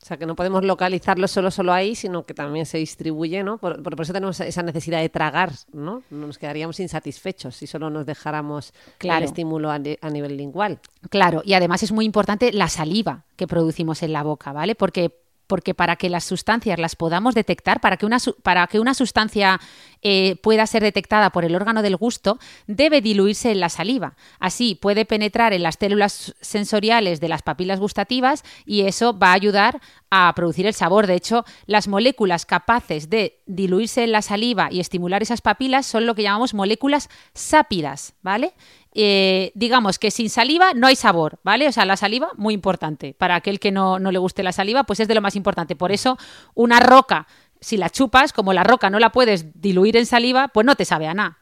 [0.02, 3.58] O sea, que no podemos localizarlo solo, solo ahí, sino que también se distribuye, ¿no?
[3.60, 6.02] Por, por eso tenemos esa necesidad de tragar, ¿no?
[6.10, 9.20] No Nos quedaríamos insatisfechos si solo nos dejáramos Claro.
[9.20, 10.80] el estímulo a nivel lingual.
[11.10, 14.74] Claro, y además es muy importante la saliva que producimos en la boca, ¿vale?
[14.76, 15.20] Porque
[15.52, 19.60] porque para que las sustancias las podamos detectar, para que una, para que una sustancia
[20.02, 24.16] eh, pueda ser detectada por el órgano del gusto, debe diluirse en la saliva.
[24.40, 29.34] Así puede penetrar en las células sensoriales de las papilas gustativas y eso va a
[29.34, 31.06] ayudar a producir el sabor.
[31.06, 36.06] De hecho, las moléculas capaces de diluirse en la saliva y estimular esas papilas son
[36.06, 38.54] lo que llamamos moléculas sápidas, ¿vale?
[38.94, 41.68] Eh, digamos que sin saliva no hay sabor, ¿vale?
[41.68, 43.14] O sea, la saliva, muy importante.
[43.14, 45.76] Para aquel que no, no le guste la saliva, pues es de lo más importante.
[45.76, 46.18] Por eso,
[46.56, 47.28] una roca
[47.62, 50.84] si la chupas, como la roca no la puedes diluir en saliva, pues no te
[50.84, 51.38] sabe a nada.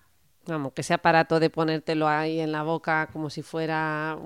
[0.46, 4.18] Vamos, que ese aparato de ponértelo ahí en la boca como si fuera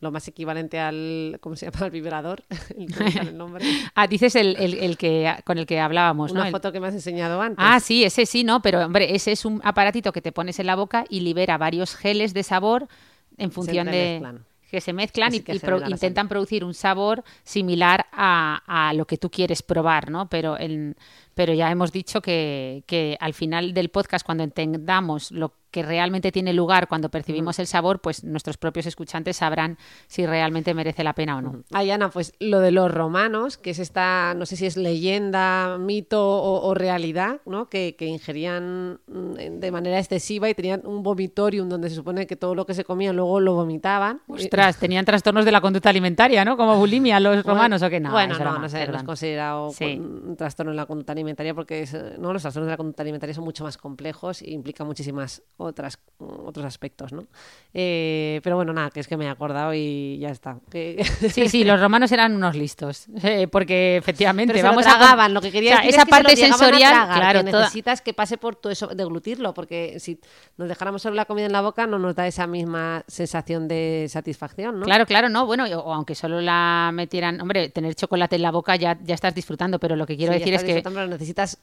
[0.00, 1.78] lo más equivalente al, ¿cómo se llama?
[1.86, 2.42] Al vibrador.
[2.76, 3.64] el nombre.
[3.94, 7.40] ah, dices el, el, que, con el que hablábamos, Una foto que me has enseñado
[7.40, 7.58] antes.
[7.58, 8.62] Ah, sí, ese sí, ¿no?
[8.62, 11.94] Pero, hombre, ese es un aparatito que te pones en la boca y libera varios
[11.94, 12.88] geles de sabor
[13.36, 15.42] en función de que se mezclan y,
[15.88, 20.28] intentan producir un sabor similar a, a, lo que tú quieres probar, ¿no?
[20.28, 20.96] Pero, el,
[21.40, 26.32] pero ya hemos dicho que, que, al final del podcast, cuando entendamos lo que realmente
[26.32, 31.14] tiene lugar cuando percibimos el sabor, pues nuestros propios escuchantes sabrán si realmente merece la
[31.14, 31.62] pena o no.
[31.72, 35.78] Ay, Ana, pues lo de los romanos, que es esta, no sé si es leyenda,
[35.78, 37.68] mito o, realidad, ¿no?
[37.68, 42.54] Que, ingerían mm, de manera excesiva y tenían un vomitorium donde se supone que todo
[42.54, 44.22] lo que se comían luego lo vomitaban.
[44.26, 46.56] Ostras, tenían trastornos de la conducta alimentaria, ¿no?
[46.56, 48.10] Como bulimia los romanos o qué no.
[48.10, 51.86] Bueno, no, no sé, no es considerado un trastorno en la conducta alimentaria porque
[52.18, 55.98] no, los trastornos de la conducta alimentaria son mucho más complejos e implican muchísimas otras,
[56.18, 57.26] otros aspectos, ¿no?
[57.74, 60.58] Eh, pero bueno, nada, que es que me he acordado y ya está.
[61.30, 65.50] Sí, sí, los romanos eran unos listos, eh, porque efectivamente vamos lo a lo que
[65.50, 70.18] quería esa parte sensorial, claro, necesitas que pase por todo eso, deglutirlo, porque si
[70.56, 74.06] nos dejáramos solo la comida en la boca no nos da esa misma sensación de
[74.08, 74.86] satisfacción, ¿no?
[74.86, 78.76] Claro, claro, no, bueno, o aunque solo la metieran, hombre, tener chocolate en la boca
[78.76, 80.82] ya, ya estás disfrutando, pero lo que quiero decir es que
[81.20, 81.58] necesitas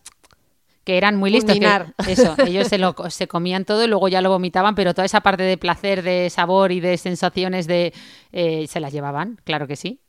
[0.83, 1.57] que eran muy listos.
[2.07, 5.19] eso, ellos se, lo, se comían todo y luego ya lo vomitaban, pero toda esa
[5.19, 7.93] parte de placer, de sabor y de sensaciones de
[8.31, 9.99] eh, se las llevaban, claro que sí.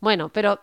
[0.00, 0.60] Bueno, pero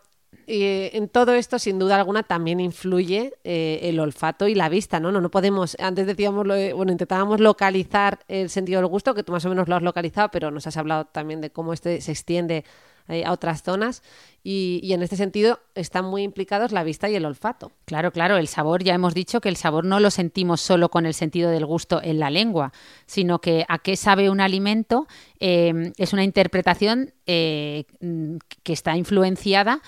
[0.47, 4.99] eh, en todo esto, sin duda alguna, también influye eh, el olfato y la vista,
[4.99, 5.11] ¿no?
[5.11, 5.21] ¿no?
[5.21, 9.49] No podemos, antes decíamos, bueno, intentábamos localizar el sentido del gusto, que tú más o
[9.49, 12.63] menos lo has localizado, pero nos has hablado también de cómo este se extiende
[13.07, 14.01] a otras zonas
[14.43, 17.71] y, en este sentido están muy implicados la vista y el olfato.
[17.85, 21.05] Claro, claro, el sabor, ya hemos dicho que el sabor no lo sentimos solo con
[21.05, 22.71] el sentido del gusto en la lengua,
[23.05, 25.07] sino que a qué sabe un alimento
[25.39, 27.85] eh, es una interpretación eh,
[28.63, 29.81] que está influenciada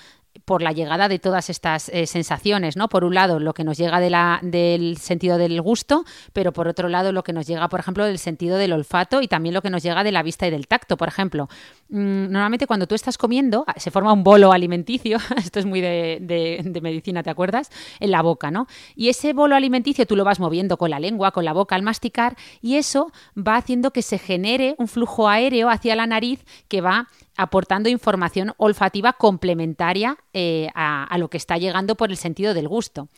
[0.48, 2.88] por la llegada de todas estas eh, sensaciones, ¿no?
[2.88, 4.08] Por un lado, lo que nos llega de
[4.40, 8.18] del sentido del gusto, pero por otro lado, lo que nos llega, por ejemplo, del
[8.18, 10.96] sentido del olfato y también lo que nos llega de la vista y del tacto.
[10.96, 11.48] Por ejemplo,
[11.90, 15.82] mm, normalmente cuando tú estás comiendo, ah, se forma un bolo alimenticio, esto es muy
[15.82, 17.70] de, de, medicina, ¿te acuerdas?
[18.00, 18.68] En la boca, ¿no?
[18.96, 21.82] Y ese bolo alimenticio tú lo vas moviendo con la lengua, con la boca al
[21.82, 26.80] masticar, y eso va haciendo que se genere un flujo aéreo hacia la nariz que
[26.80, 32.68] va aportando información olfativa complementaria eh, a, lo que está llegando por el sentido del
[32.68, 33.08] gusto.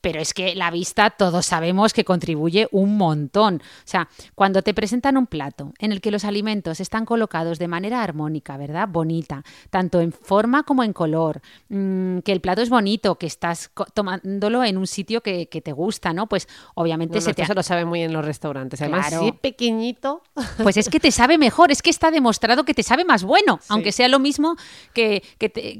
[0.00, 3.56] Pero es que la vista todos sabemos que contribuye un montón.
[3.56, 7.68] O sea, cuando te presentan un plato en el que los alimentos están colocados de
[7.68, 8.88] manera armónica, ¿verdad?
[8.88, 13.70] Bonita, tanto en forma como en color, mm, que el plato es bonito, que estás
[13.94, 16.28] tomándolo en un sitio que, te gusta, ¿no?
[16.28, 17.42] Pues obviamente se te...
[17.42, 18.80] Eso lo sabe muy en los restaurantes.
[18.80, 19.36] Además, claro.
[19.40, 20.22] pequeñito...
[20.62, 23.60] Pues es que te sabe mejor, es que está demostrado que te sabe más bueno,
[23.68, 24.56] aunque sea lo mismo
[24.92, 25.78] que, que, te,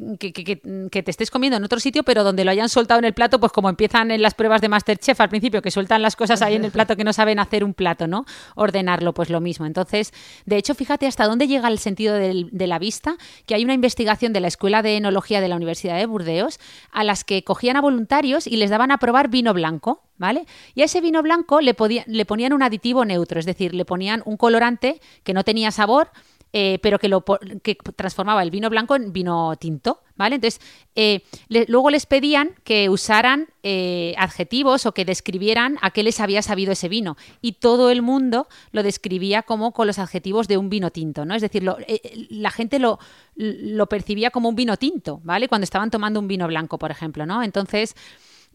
[0.90, 3.40] que te estés comiendo en otro sitio, pero donde lo hayan soltado en el plato,
[3.40, 6.54] pues como empiezan en las pruebas de Masterchef al principio, que sueltan las cosas ahí
[6.56, 8.24] en el plato que no saben hacer un plato, ¿no?
[8.54, 9.66] Ordenarlo, pues lo mismo.
[9.66, 10.12] Entonces,
[10.46, 14.32] de hecho, fíjate hasta dónde llega el sentido de la vista, que hay una investigación
[14.32, 16.58] de la Escuela de Enología de la Universidad de Burdeos,
[16.92, 20.46] a las que cogían a voluntarios y les daban a probar vino blanco, ¿vale?
[20.74, 24.22] Y a ese vino blanco le, le ponían un aditivo neutro, es decir, le ponían
[24.24, 26.10] un colorante que no tenía sabor,
[26.52, 27.24] eh, pero que, lo,
[27.62, 30.36] que transformaba el vino blanco en vino tinto, ¿vale?
[30.36, 30.62] Entonces,
[30.94, 36.40] eh, luego les pedían que usaran eh, adjetivos o que describieran a qué les había
[36.40, 37.18] sabido ese vino.
[37.42, 41.34] Y todo el mundo lo describía como con los adjetivos de un vino tinto, ¿no?
[41.34, 41.62] Es decir,
[42.30, 42.98] la gente lo,
[43.36, 45.48] lo percibía como un vino tinto, ¿vale?
[45.48, 47.42] Cuando estaban tomando un vino blanco, por ejemplo, ¿no?
[47.42, 47.94] Entonces...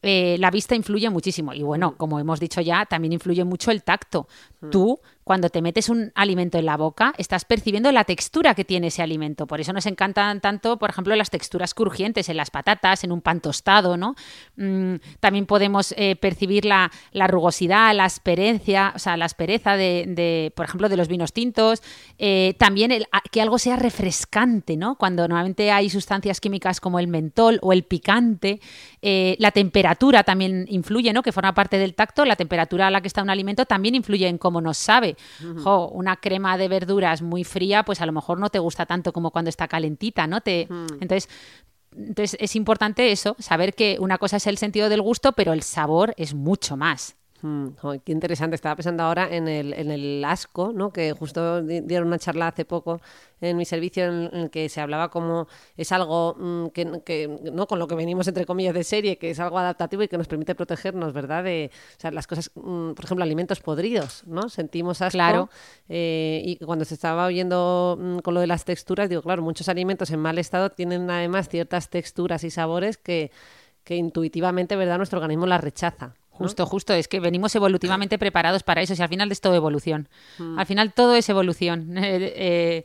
[0.03, 1.53] la vista influye muchísimo.
[1.53, 4.27] Y bueno, como hemos dicho ya, también influye mucho el tacto.
[4.59, 4.69] Mm.
[4.69, 8.87] Tú cuando te metes un alimento en la boca, estás percibiendo la textura que tiene
[8.87, 9.47] ese alimento.
[9.47, 13.21] Por eso nos encantan tanto, por ejemplo, las texturas crujientes en las patatas, en un
[13.21, 14.15] pan tostado, ¿no?
[14.57, 16.91] Mm, también podemos eh, percibir la,
[17.27, 21.81] rugosidad, la asperencia, o sea, la aspereza de, por ejemplo, de los vinos tintos.
[22.17, 22.91] Eh, también
[23.31, 24.95] que algo sea refrescante, ¿no?
[24.95, 28.59] Cuando normalmente hay sustancias químicas como el mentol o el picante.
[29.01, 31.23] Eh, la temperatura también influye, ¿no?
[31.23, 32.25] Que forma parte del tacto.
[32.25, 35.12] La temperatura a la que está un alimento también influye en cómo nos sabe.
[35.91, 39.31] Una crema de verduras muy fría, pues a lo mejor no te gusta tanto como
[39.31, 40.41] cuando está calentita, ¿no?
[40.41, 40.67] Te,
[40.99, 41.29] Entonces,
[41.95, 45.63] entonces es importante eso, saber que una cosa es el sentido del gusto, pero el
[45.63, 47.15] sabor es mucho más.
[47.43, 47.67] Mm,
[48.05, 48.55] qué interesante.
[48.55, 50.93] Estaba pensando ahora en el, en el asco, ¿no?
[50.93, 53.01] que justo dieron una charla hace poco
[53.41, 57.79] en mi servicio en, el que se hablaba como es algo mm, que, no con
[57.79, 60.55] lo que venimos entre comillas de serie, que es algo adaptativo y que nos permite
[60.55, 61.43] protegernos, ¿verdad?
[61.43, 64.47] De o sea, las cosas, mm, por ejemplo, alimentos podridos, ¿no?
[64.47, 65.11] Sentimos asco.
[65.11, 65.49] Claro.
[65.89, 70.11] Eh, y cuando se estaba oyendo con lo de las texturas, digo, claro, muchos alimentos
[70.11, 73.31] en mal estado tienen además ciertas texturas y sabores que,
[73.83, 74.95] que intuitivamente, ¿verdad?
[74.95, 76.15] Nuestro organismo las rechaza.
[76.33, 80.09] Justo, justo, es que venimos evolutivamente preparados para eso, y al final es todo evolución.
[80.39, 80.59] Mm.
[80.59, 81.93] Al final todo es evolución.
[82.13, 82.83] Eh, eh,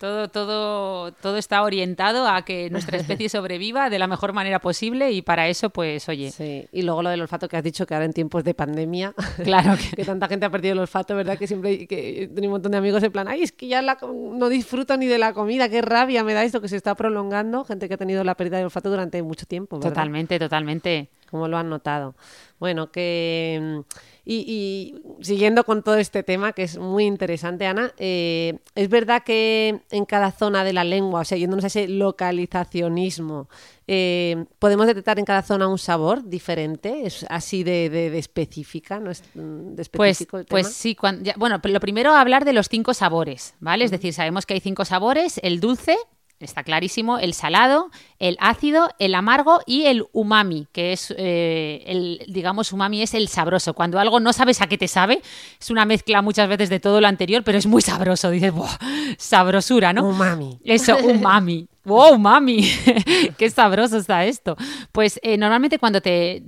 [0.00, 5.12] todo, todo, todo está orientado a que nuestra especie sobreviva de la mejor manera posible
[5.12, 6.30] y para eso, pues, oye.
[6.30, 9.12] Sí, y luego lo del olfato que has dicho que ahora en tiempos de pandemia,
[9.44, 11.36] claro que, tanta gente ha perdido el olfato, ¿verdad?
[11.36, 14.48] Que siempre que tengo un montón de amigos en plan, ay, es que ya no
[14.48, 17.86] disfruto ni de la comida, qué rabia me da esto que se está prolongando, gente
[17.86, 19.76] que ha tenido la pérdida del olfato durante mucho tiempo.
[19.76, 19.90] ¿verdad?
[19.90, 21.10] Totalmente, totalmente.
[21.30, 22.14] Como lo han notado.
[22.58, 23.84] Bueno, que
[24.32, 29.80] y, siguiendo con todo este tema, que es muy interesante, Ana, eh, es verdad que
[29.90, 33.48] en cada zona de la lengua, o sea, yéndonos a ese localizacionismo,
[33.88, 39.24] eh, podemos detectar en cada zona un sabor diferente, es así de, específica, ¿no es
[39.34, 40.96] mm, de pues, específico el pues, sí,
[41.36, 43.84] bueno, lo primero hablar de los cinco sabores, ¿vale?
[43.84, 45.96] Es decir, sabemos que hay cinco sabores, el dulce,
[46.44, 52.24] está clarísimo, el salado, el ácido, el amargo y el umami, que es eh, el,
[52.28, 53.74] digamos, umami es el sabroso.
[53.74, 55.22] Cuando algo no sabes a qué te sabe,
[55.60, 58.30] es una mezcla muchas veces de todo lo anterior, pero es muy sabroso.
[58.30, 58.76] Dices, ¡buah!
[59.18, 60.08] Sabrosura, ¿no?
[60.08, 60.58] Umami.
[60.64, 61.68] Eso, umami.
[61.82, 62.62] ¡Wow, mami!
[63.38, 64.54] ¡Qué sabroso está esto!
[64.92, 66.42] Pues eh, normalmente cuando te...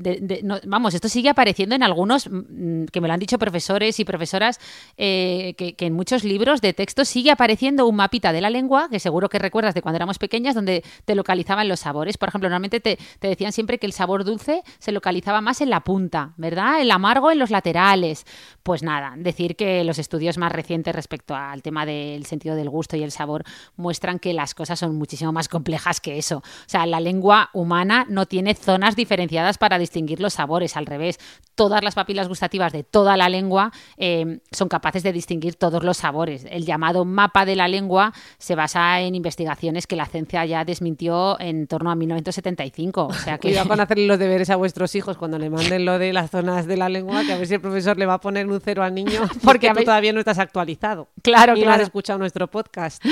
[0.66, 4.60] vamos, esto sigue apareciendo en algunos, mm, que me lo han dicho profesores y profesoras,
[4.98, 9.00] eh, que, en muchos libros de texto sigue apareciendo un mapita de la lengua, que
[9.00, 12.18] seguro que recuerdas de cuando éramos pequeñas, donde te localizaban los sabores.
[12.18, 15.70] Por ejemplo, normalmente te, te decían siempre que el sabor dulce se localizaba más en
[15.70, 16.82] la punta, ¿verdad?
[16.82, 18.26] El amargo en los laterales.
[18.62, 22.98] Pues nada, decir que los estudios más recientes respecto al tema del sentido del gusto
[22.98, 23.44] y el sabor
[23.76, 26.38] muestran que las cosas son muchísimo más complejas que eso.
[26.38, 31.20] O sea, la lengua humana no tiene zonas diferenciadas para distinguir los sabores, al revés.
[31.54, 35.98] Todas las papilas gustativas de toda la lengua eh, son capaces de distinguir todos los
[35.98, 36.46] sabores.
[36.50, 41.38] El llamado mapa de la lengua se basa en investigaciones que la ciencia ya desmintió
[41.40, 43.06] en torno a 1975.
[43.06, 43.48] O sea que...
[43.48, 46.66] Cuidado con hacerle los deberes a vuestros hijos cuando le manden lo de las zonas
[46.66, 48.82] de la lengua, que a ver si el profesor le va a poner un cero
[48.82, 51.08] al niño porque tú todavía no estás actualizado.
[51.22, 51.68] Claro, claro.
[51.68, 53.04] no has escuchado nuestro podcast.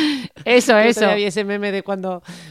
[0.45, 1.01] Eso, eso.
[1.01, 2.00] Todavía ese meme de cuando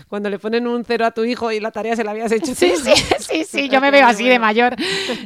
[0.07, 2.53] cuando, le ponen un cero a tu hijo y la tarea se la habías hecho.
[2.55, 4.75] Sí, sí, sí, sí, yo me veo así de mayor.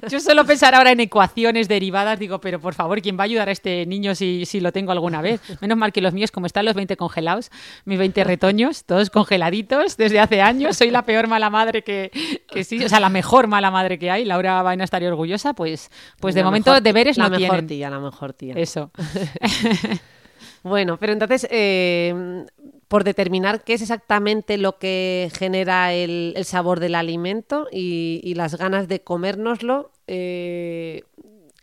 [0.09, 3.49] Yo suelo pensar ahora en ecuaciones derivadas, digo, pero por favor, ¿quién va a ayudar
[3.49, 5.41] a este niño si, si lo tengo alguna vez?
[5.61, 7.51] Menos mal que los míos, como están los 20 congelados,
[7.85, 12.11] mis 20 retoños, todos congeladitos desde hace años, soy la peor mala madre que,
[12.51, 15.53] que sí, o sea, la mejor mala madre que hay, Laura va a estar orgullosa,
[15.53, 17.47] pues, pues de momento deberes no tienen.
[17.47, 18.53] La mejor tía, la mejor tía.
[18.55, 18.91] Eso.
[20.63, 22.45] Bueno, pero entonces, eh,
[22.87, 28.87] por determinar qué es exactamente lo que genera el, sabor del alimento y, las ganas
[28.87, 31.03] de comérnoslo, eh,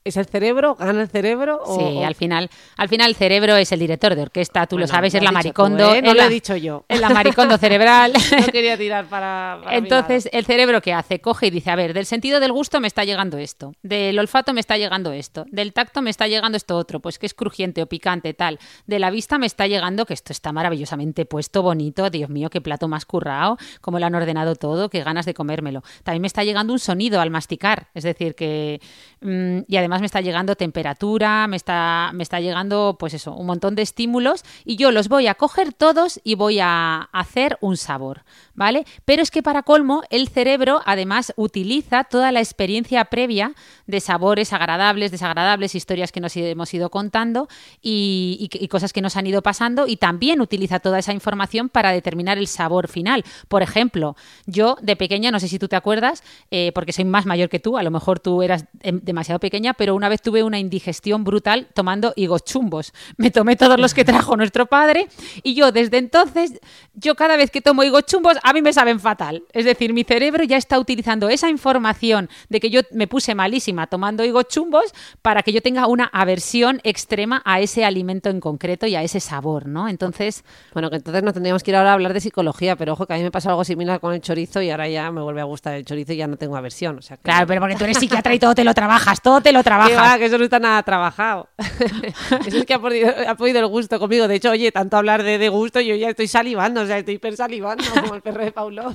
[0.05, 0.77] ¿Es el cerebro?
[0.77, 1.63] ¿Gana el cerebro?
[1.77, 5.15] sí, al final al final el cerebro es el director de orquesta, tú lo sabes,
[5.15, 5.95] es la maricondo.
[5.95, 6.01] ¿eh?
[6.01, 6.85] No lo he dicho yo.
[6.89, 8.13] Es la maricondo cerebral.
[8.41, 9.61] no quería tirar para...
[9.71, 11.21] Entonces, el cerebro ¿qué hace?
[11.21, 14.53] Coge y dice, a ver, del sentido del gusto me está llegando esto, del olfato
[14.53, 17.83] me está llegando esto, del tacto me está llegando esto otro, pues que es crujiente
[17.83, 18.59] o picante, tal.
[18.87, 22.61] De la vista me está llegando que esto está maravillosamente puesto, bonito, Dios mío, qué
[22.61, 25.83] plato más currado, cómo lo han ordenado todo, qué ganas de comérmelo.
[26.03, 28.81] También me está llegando un sonido al masticar, es decir, que...
[29.21, 33.46] Mm, y además me está llegando temperatura, me está, me está llegando, pues eso, un
[33.46, 37.76] montón de estímulos y yo los voy a coger todos y voy a hacer un
[37.76, 38.22] sabor,
[38.61, 38.85] ¿vale?
[39.07, 43.55] Pero es que para colmo, el cerebro además utiliza toda la experiencia previa
[43.87, 47.49] de sabores agradables, desagradables, historias que nos hemos ido contando
[47.81, 52.37] y, cosas que nos han ido pasando y también utiliza toda esa información para determinar
[52.37, 53.25] el sabor final.
[53.49, 57.25] Por ejemplo, yo de pequeña, no sé si tú te acuerdas, eh, porque soy más
[57.25, 60.42] mayor que tú, a lo mejor tú eras em, demasiado pequeña, pero una vez tuve
[60.42, 62.92] una indigestión brutal tomando higos chumbos.
[63.16, 65.09] Me tomé todos los que trajo nuestro padre
[65.42, 66.61] y yo desde entonces,
[66.92, 69.43] yo cada vez que tomo higos chumbos, a mí me saben fatal.
[69.53, 73.87] Es decir, mi cerebro ya está utilizando esa información de que yo me puse malísima
[73.87, 78.87] tomando higos chumbos para que yo tenga una aversión extrema a ese alimento en concreto
[78.87, 79.89] y a ese sabor, ¿no?
[79.89, 80.45] Entonces...
[80.73, 83.15] Bueno, que entonces no tendríamos que ir ahora a hablar de psicología, pero ojo que
[83.15, 85.45] a mí me pasa algo similar con el chorizo y ahora ya me vuelve a
[85.45, 86.99] gustar el chorizo y ya no tengo aversión.
[86.99, 89.41] O sea, que- Claro, pero porque tú eres psiquiatra y todo te lo trabajas, todo
[89.41, 89.97] te lo trabajas.
[89.97, 91.49] va, que eso no está nada trabajado.
[92.47, 94.29] eso es que ha podido, ha podido el gusto conmigo.
[94.29, 97.15] De hecho, oye, tanto hablar de, de gusto, yo ya estoy salivando, o sea, estoy
[97.15, 98.95] hiper salivando, como el perro de Paulo.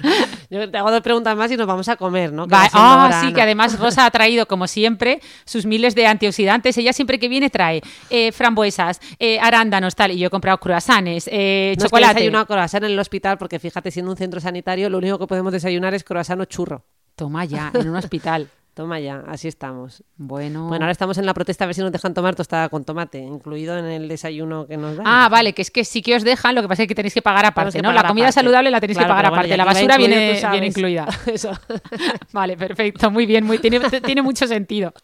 [0.50, 2.46] yo te hago dos preguntas más y nos vamos a comer, ¿no?
[2.50, 6.76] Ah, sí, que además Rosa ha traído, como siempre, sus miles de antioxidantes.
[6.78, 10.12] Ella siempre que viene trae eh, frambuesas, eh, arándanos, tal.
[10.12, 12.14] Y yo he comprado croissants, eh, No es que chocolate.
[12.14, 15.52] desayuno croissant en el hospital porque fíjate, siendo un centro sanitario, lo único que podemos
[15.52, 16.84] desayunar es croissant o churro.
[17.14, 18.48] Toma ya, en un hospital.
[18.74, 20.02] Toma ya, así estamos.
[20.16, 20.68] Bueno.
[20.68, 23.18] Bueno, ahora estamos en la protesta a ver si nos dejan tomar tostada con tomate,
[23.18, 25.06] incluido en el desayuno que nos dan.
[25.06, 27.12] Ah, vale, que es que sí que os dejan, lo que pasa es que tenéis
[27.12, 27.90] que pagar aparte, que ¿no?
[27.90, 28.40] pagar la comida aparte.
[28.40, 31.06] saludable la tenéis Claro, que pagar bueno, aparte, la basura incluido, viene incluida.
[31.26, 31.50] Eso.
[32.32, 34.94] Vale, perfecto, muy bien, muy, tiene, tiene mucho sentido.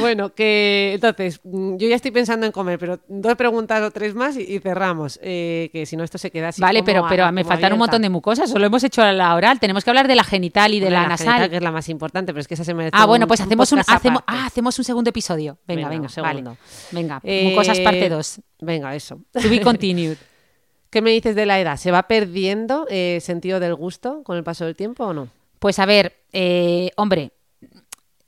[0.00, 4.14] Bueno, que entonces, mm, yo ya estoy pensando en comer, pero dos preguntas o tres
[4.14, 5.18] más y, y cerramos.
[5.22, 6.60] eh, que si no, esto se queda así.
[6.60, 9.34] Vale, como pero, a- pero me faltan un montón de mucosas, solo hemos hecho la
[9.34, 11.50] oral, tenemos que hablar de la genital y de Bueno, la, genital, nasal.
[11.50, 12.96] que es la más importante, pero es que esa se merece.
[12.98, 15.58] Ah, bueno, un- pues hacemos un, hacemos, ah, hacemos un segundo episodio.
[15.66, 16.50] Venga, Venga, venga, un segundo.
[16.50, 16.58] vale.
[16.92, 18.40] Venga, Eh, mucosas parte 2.
[18.60, 19.20] Venga, eso.
[19.32, 20.16] To be continued.
[20.90, 21.76] ¿Qué me dices de la edad?
[21.78, 25.28] ¿Se va perdiendo eh, sentido del gusto con el paso del tiempo o no?
[25.58, 27.32] Pues a ver, eh, hombre,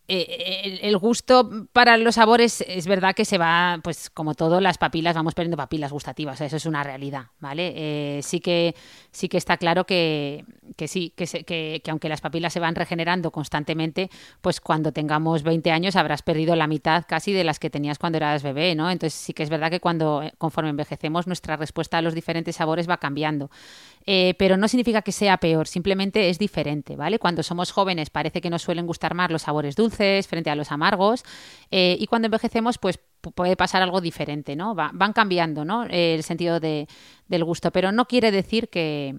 [0.06, 4.76] eh, el, gusto para los sabores es verdad que se va, pues como todo, las
[4.76, 7.72] papilas, vamos perdiendo papilas gustativas, eso es una realidad, ¿vale?
[7.74, 8.74] Eh, sí, que,
[9.12, 10.44] sí que está claro que,
[10.76, 14.10] que sí, que, se- que- que aunque las papilas se van regenerando constantemente,
[14.42, 18.18] pues cuando tengamos 20 años habrás perdido la mitad casi de las que tenías cuando
[18.18, 18.90] eras bebé, ¿no?
[18.90, 22.56] Entonces sí que es verdad que cuando, eh, conforme envejecemos, nuestra respuesta a los diferentes
[22.56, 23.50] sabores va cambiando.
[24.06, 27.18] Pero no significa que sea peor, simplemente es diferente, ¿vale?
[27.18, 30.70] Cuando somos jóvenes parece que nos suelen gustar más los sabores dulces frente a los
[30.72, 31.22] amargos
[31.70, 34.74] eh, y cuando envejecemos pues pu- puede pasar algo diferente, ¿no?
[34.74, 35.84] Va- van cambiando, ¿no?
[35.84, 36.86] El sentido de-
[37.28, 39.16] del gusto, pero no quiere decir que,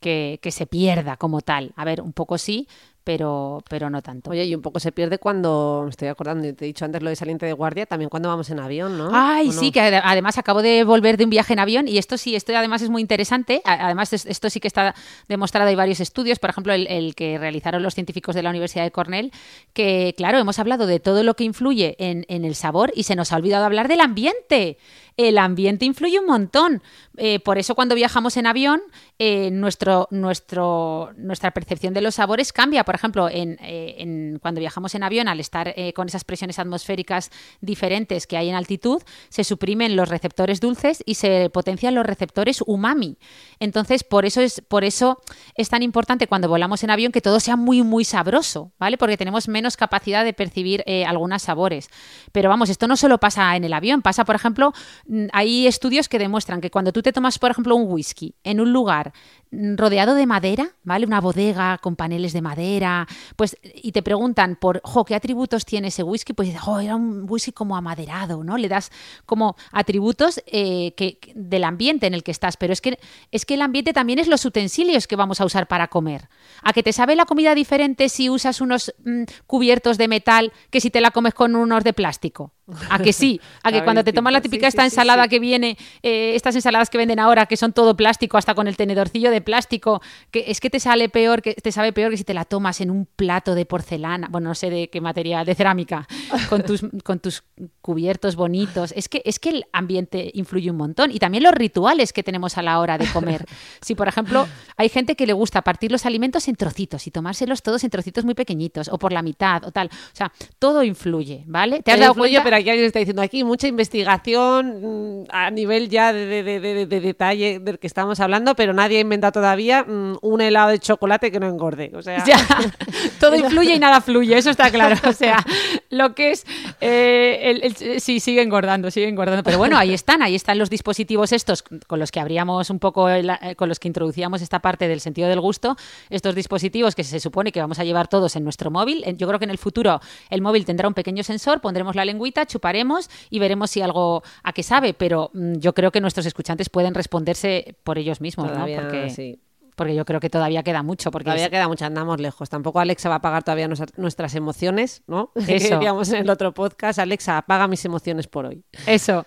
[0.00, 1.72] que, que se pierda como tal.
[1.76, 2.68] A ver, un poco sí,
[3.08, 4.28] pero, pero no tanto.
[4.28, 7.08] Oye, y un poco se pierde cuando, me estoy acordando, te he dicho antes lo
[7.08, 9.08] de saliente de guardia, también cuando vamos en avión, ¿no?
[9.14, 12.18] Ay, sí, que ade- además acabo de volver de un viaje en avión y esto
[12.18, 13.62] sí, esto además es muy interesante.
[13.64, 14.94] Además, es- esto sí que está
[15.26, 18.84] demostrado, hay varios estudios, por ejemplo, el, el que realizaron los científicos de la Universidad
[18.84, 19.32] de Cornell,
[19.72, 23.16] que claro, hemos hablado de todo lo que influye en, en el sabor y se
[23.16, 24.76] nos ha olvidado hablar del ambiente.
[25.16, 26.80] El ambiente influye un montón.
[27.16, 28.80] Eh, por eso cuando viajamos en avión,
[29.18, 32.84] eh, nuestro, nuestro, nuestra percepción de los sabores cambia.
[32.84, 33.56] Por ejemplo, eh,
[33.98, 37.30] en- cuando viajamos en avión, al estar eh, con esas presiones atmosféricas
[37.60, 42.62] diferentes que hay en altitud, se suprimen los receptores dulces y se potencian los receptores
[42.66, 43.16] umami.
[43.60, 45.20] Entonces, por eso es, por eso
[45.54, 48.98] es tan importante cuando volamos en avión que todo sea muy, muy sabroso, ¿vale?
[48.98, 51.88] Porque tenemos menos capacidad de percibir eh, algunos sabores.
[52.32, 54.72] Pero vamos, esto no solo pasa en el avión, pasa, por ejemplo,
[55.06, 58.60] mm, hay estudios que demuestran que cuando tú te tomas, por ejemplo, un whisky en
[58.60, 59.12] un lugar
[59.50, 61.06] mm, rodeado de madera, ¿vale?
[61.06, 62.87] Una bodega con paneles de madera,
[63.36, 66.32] pues, y te preguntan por, ¿qué atributos tiene ese whisky?
[66.32, 68.56] Pues dices, jo, era un whisky como amaderado, ¿no?
[68.56, 68.90] Le das
[69.26, 72.98] como atributos eh, que- del ambiente en el que estás, pero es que,
[73.30, 76.28] es que el ambiente también es los utensilios que vamos a usar para comer.
[76.62, 80.80] A que te sabe la comida diferente si usas unos mm, cubiertos de metal que
[80.80, 82.52] si te la comes con unos de plástico.
[82.90, 85.28] A que sí, a que cuando te tomas la típica Sí, esta sí, ensalada sí.
[85.30, 88.76] que viene, eh, estas ensaladas que venden ahora, que son todo plástico, hasta con el
[88.76, 92.24] tenedorcillo de plástico, que es que te sale peor, que te sabe peor que si
[92.24, 95.54] te la tomas en un plato de porcelana, bueno, no sé de qué material, de
[95.54, 96.06] cerámica,
[96.48, 97.42] con tus, con tus
[97.80, 98.92] cubiertos bonitos.
[98.96, 101.10] Es que, es que el ambiente influye un montón.
[101.10, 103.44] Y también los rituales que tenemos a la hora de comer.
[103.80, 104.46] Si, por ejemplo,
[104.76, 108.24] hay gente que le gusta partir los alimentos en trocitos y tomárselos todos en trocitos
[108.24, 109.88] muy pequeñitos, o por la mitad, o tal.
[109.88, 111.82] O sea, todo influye, ¿vale?
[111.82, 112.57] ¿Te has Todo dado influye, cuenta?
[112.58, 116.86] Aquí alguien está diciendo aquí mucha investigación mm, a nivel ya de, de- de- de-
[116.86, 120.78] de detalle del que estamos hablando, pero nadie ha inventado todavía mm, un helado de
[120.78, 121.90] chocolate que no engorde.
[121.94, 122.36] O sea, Ya,
[123.20, 124.96] todo influye y nada fluye, eso está claro.
[125.08, 125.44] O sea,
[125.90, 126.46] lo que es.
[126.80, 129.42] eh, el- el- sí, sigue engordando, sigue engordando.
[129.42, 133.08] Pero bueno, ahí están, ahí están los dispositivos estos con los que abríamos un poco,
[133.08, 135.76] el- eh, con los que introducíamos esta parte del sentido del gusto.
[136.10, 139.04] Estos dispositivos que se supone que vamos a llevar todos en nuestro móvil.
[139.16, 140.00] Yo creo que en el futuro
[140.30, 144.52] el móvil tendrá un pequeño sensor, pondremos la lengüita, chuparemos y veremos si algo a
[144.52, 144.94] qué sabe.
[144.94, 148.66] Pero mm, yo creo que nuestros escuchantes pueden responderse por ellos mismos, ¿no?
[148.66, 149.10] Porque.
[149.10, 149.38] sí.
[149.76, 151.12] porque yo creo que todavía queda mucho.
[151.12, 152.48] Porque todavía es- queda mucho, andamos lejos.
[152.48, 155.30] Tampoco Alexa va a apagar todavía nuestra- nuestras emociones, ¿no?
[155.46, 155.80] Que Eso.
[155.80, 158.64] en el otro podcast, Alexa, apaga mis emociones por hoy.
[158.86, 159.24] Eso.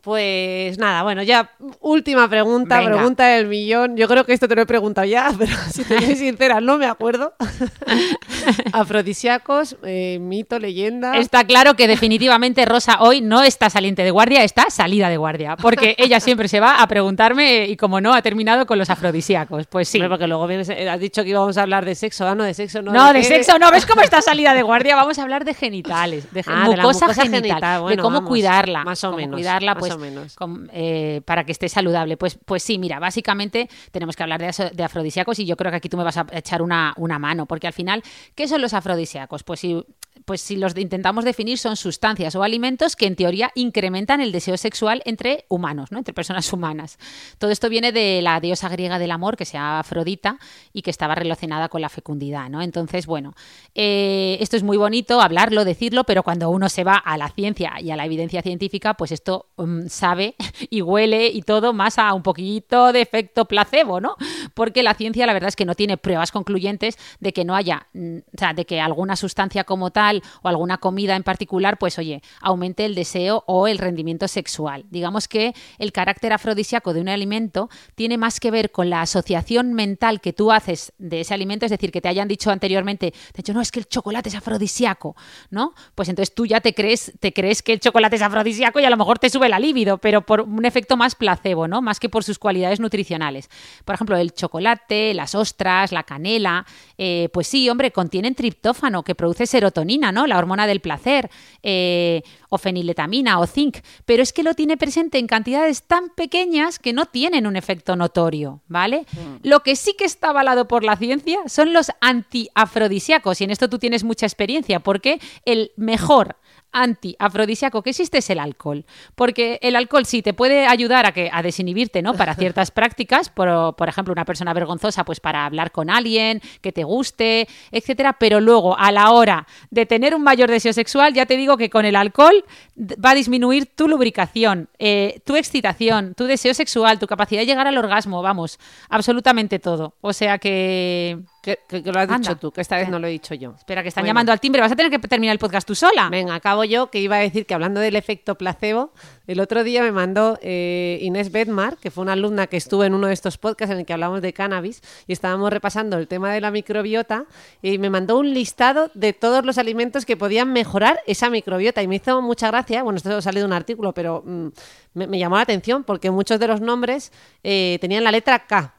[0.00, 2.92] Pues nada, bueno, ya última pregunta, Venga.
[2.92, 3.96] pregunta del millón.
[3.96, 6.78] Yo creo que esto te lo he preguntado ya, pero si te soy sincera, no
[6.78, 7.34] me acuerdo.
[8.72, 11.16] Afrodisíacos, eh, mito, leyenda.
[11.16, 15.56] Está claro que definitivamente Rosa hoy no está saliente de guardia, está salida de guardia,
[15.56, 19.66] porque ella siempre se va a preguntarme y como no ha terminado con los afrodisíacos.
[19.66, 20.00] Pues sí.
[20.00, 22.82] Porque luego eh, has dicho que íbamos a hablar de sexo, ah, no de sexo,
[22.82, 22.92] no.
[22.92, 24.96] No, de sexo no, ¿ves cómo está salida de guardia?
[24.96, 27.80] Vamos a hablar de genitales, de, gen- Ah, de la mucosa, mucosa genital, genital.
[27.82, 30.36] Bueno, de cómo vamos, cuidarla, más o menos, cuidarla, más pues, o menos.
[30.72, 32.16] eh, para que esté saludable.
[32.16, 35.76] Pues, pues sí, mira, básicamente tenemos que hablar de, de afrodisíacos y yo creo que
[35.76, 38.02] aquí tú me vas a echar una, una mano, porque al final,
[38.34, 39.42] ¿qué son los afrodisíacos?
[39.42, 39.84] Pues si,
[40.28, 44.58] pues si los intentamos definir son sustancias o alimentos que en teoría incrementan el deseo
[44.58, 45.96] sexual entre humanos, ¿no?
[45.96, 46.98] entre personas humanas.
[47.38, 50.38] Todo esto viene de la diosa griega del amor, que se llama Afrodita,
[50.74, 52.50] y que estaba relacionada con la fecundidad.
[52.50, 52.60] ¿no?
[52.60, 53.32] Entonces, bueno,
[53.74, 57.80] eh, esto es muy bonito hablarlo, decirlo, pero cuando uno se va a la ciencia
[57.80, 60.34] y a la evidencia científica, pues esto mm, sabe
[60.68, 64.16] y huele y todo más a un poquito de efecto placebo, ¿no?
[64.52, 67.86] Porque la ciencia, la verdad es que no tiene pruebas concluyentes de que no haya,
[67.94, 71.98] mm, o sea, de que alguna sustancia como tal o alguna comida en particular, pues
[71.98, 74.84] oye, aumente el deseo o el rendimiento sexual.
[74.90, 79.74] Digamos que el carácter afrodisíaco de un alimento tiene más que ver con la asociación
[79.74, 83.38] mental que tú haces de ese alimento, es decir, que te hayan dicho anteriormente, te
[83.38, 85.16] dicho, no, es que el chocolate es afrodisíaco,
[85.50, 85.74] ¿no?
[85.94, 88.90] Pues entonces tú ya te crees, te crees que el chocolate es afrodisíaco y a
[88.90, 91.82] lo mejor te sube la libido, pero por un efecto más placebo, ¿no?
[91.82, 93.50] Más que por sus cualidades nutricionales.
[93.84, 96.66] Por ejemplo, el chocolate, las ostras, la canela,
[96.96, 100.26] eh, pues sí, hombre, contienen triptófano que produce serotonina, ¿no?
[100.26, 101.30] La hormona del placer,
[101.62, 106.78] eh, o feniletamina o zinc, pero es que lo tiene presente en cantidades tan pequeñas
[106.78, 109.04] que no tienen un efecto notorio, ¿vale?
[109.42, 113.68] Lo que sí que está avalado por la ciencia son los antiafrodisíacos, y en esto
[113.68, 116.36] tú tienes mucha experiencia, porque el mejor
[116.72, 118.84] antiafrodisíaco que existe es el alcohol.
[119.14, 122.14] Porque el alcohol sí te puede ayudar a, que, a desinhibirte, ¿no?
[122.14, 126.72] Para ciertas prácticas, por, por ejemplo, una persona vergonzosa, pues para hablar con alguien, que
[126.72, 128.14] te guste, etcétera.
[128.14, 131.70] Pero luego, a la hora de tener un mayor deseo sexual, ya te digo que
[131.70, 132.44] con el alcohol
[132.76, 137.66] va a disminuir tu lubricación, eh, tu excitación, tu deseo sexual, tu capacidad de llegar
[137.66, 138.58] al orgasmo, vamos,
[138.88, 139.94] absolutamente todo.
[140.00, 141.18] O sea que.
[141.40, 142.18] Que, que- que lo has Anda.
[142.18, 143.54] dicho tú, que esta vez no lo he dicho yo.
[143.56, 144.10] Espera, que están Bueno.
[144.10, 144.60] llamando al timbre.
[144.60, 146.08] Vas a tener que terminar el podcast tú sola.
[146.10, 148.90] Venga, acabo yo, que iba a decir que hablando del efecto placebo,
[149.28, 152.92] el otro día me mandó eh, Inés Bedmar, que fue una alumna que estuvo en
[152.92, 156.32] uno de estos podcasts en el que hablamos de cannabis y estábamos repasando el tema
[156.32, 157.24] de la microbiota
[157.62, 161.88] y me mandó un listado de todos los alimentos que podían mejorar esa microbiota y
[161.88, 164.48] me hizo mucha gracia, bueno, esto salió de un artículo, pero mm,
[164.94, 167.12] me, me llamó la atención porque muchos de los nombres
[167.44, 168.74] eh, tenían la letra K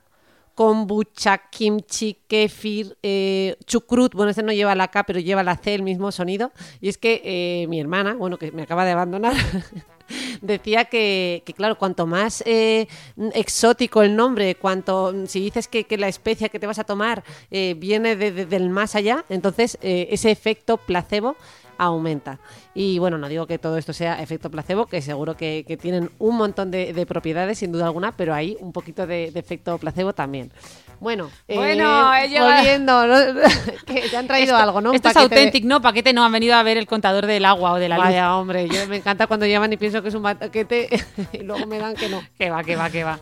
[0.64, 5.74] kombucha, kimchi, kefir, eh, chucrut, bueno, este no lleva la K, pero lleva la C,
[5.74, 6.52] el mismo sonido.
[6.82, 9.32] Y es que eh, mi hermana, bueno, que me acaba de abandonar,
[10.42, 12.90] decía que, que, claro, cuanto más eh,
[13.36, 17.24] exótico el nombre, cuanto si dices que, que la especia que te vas a tomar
[17.78, 21.38] viene de- de- del más allá, entonces ese efecto placebo
[21.80, 22.38] aumenta.
[22.76, 26.12] Y bueno, no digo que todo esto sea efecto placebo, que seguro que, que tienen
[26.20, 29.78] un montón de, de propiedades, sin duda alguna, pero hay un poquito de, de efecto
[29.80, 30.52] placebo también.
[31.00, 33.16] Bueno, eh, Bueno, llegado- volviendo, ¿no?
[33.88, 34.90] que ya han traído Esto- algo, ¿no?
[34.90, 35.82] Un Esto es de- auténtico, ¿no?
[35.82, 38.06] Paquete no han venido a ver el contador del agua o de la luz.
[38.06, 40.90] Vaya, hombre, yo me encanta cuando llaman y pienso que es un paquete
[41.34, 42.22] y luego me dan que no.
[42.38, 43.18] Que va, que va, que va.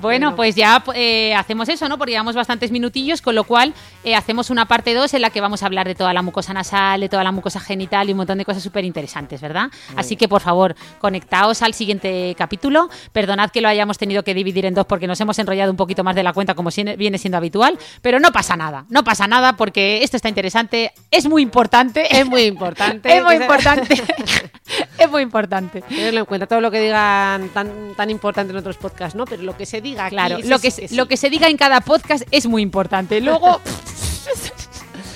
[0.00, 0.36] Bueno, Bueno.
[0.36, 1.96] pues ya eh, hacemos eso, ¿no?
[1.98, 3.72] Porque llevamos bastantes minutillos, con lo cual
[4.04, 6.52] eh, hacemos una parte 2 en la que vamos a hablar de toda la mucosa
[6.52, 9.70] nasal, de toda la mucosa genital y un montón de cosas súper interesantes, ¿verdad?
[9.96, 12.90] Así que, por favor, conectaos al siguiente capítulo.
[13.12, 16.04] Perdonad que lo hayamos tenido que dividir en dos porque nos hemos enrollado un poquito
[16.04, 19.54] más de la cuenta, como viene siendo habitual, pero no pasa nada, no pasa nada
[19.54, 22.18] porque esto está interesante, es muy importante.
[22.18, 23.08] Es muy importante.
[23.16, 23.94] es muy importante.
[24.98, 25.82] es muy importante.
[25.82, 29.24] Tenerlo en cuenta todo lo que digan tan, tan importante en otros podcasts, ¿no?
[29.24, 30.94] Pero lo que se diga Claro, lo que, sí.
[30.94, 33.20] lo que se diga en cada podcast es muy importante.
[33.20, 33.60] Luego.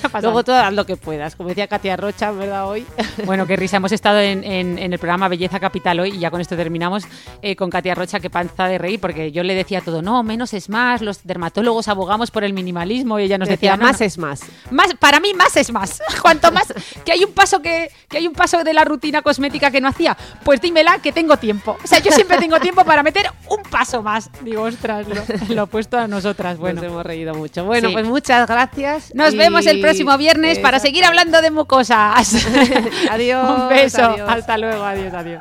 [0.23, 1.37] Luego tú haz lo que puedas.
[1.37, 2.69] Como decía Katia Rocha, ¿verdad?
[2.69, 2.87] Hoy.
[3.25, 3.77] Bueno, qué risa.
[3.77, 7.05] Hemos estado en, en- en el programa Belleza Capital hoy y ya con esto terminamos
[7.43, 10.55] eh, con Katia Rocha, que panza de reír, porque yo le decía todo, no, menos
[10.55, 14.01] es más, los dermatólogos abogamos por el minimalismo y ella nos decía, Decía, "No, más
[14.01, 14.41] no, es más.
[14.71, 16.01] más, para mí más es más.
[16.23, 16.73] Cuanto más
[17.05, 19.89] que hay un paso que, que hay un paso de la rutina cosmética que no
[19.89, 21.77] hacía, pues dímela que tengo tiempo.
[21.85, 24.31] O sea, yo siempre tengo tiempo para meter un paso más.
[24.43, 26.57] Digo, ostras, lo, lo opuesto a nosotras.
[26.57, 27.65] Bueno, Nos hemos reído mucho.
[27.67, 27.93] Bueno, Sí.
[27.95, 29.15] pues muchas gracias.
[29.15, 32.47] nos y- vemos el próximo viernes para seguir hablando de mucosas.
[33.11, 34.05] Adiós, un beso.
[34.05, 34.29] adiós.
[34.29, 34.85] Hasta luego.
[34.85, 35.41] Adiós, adiós.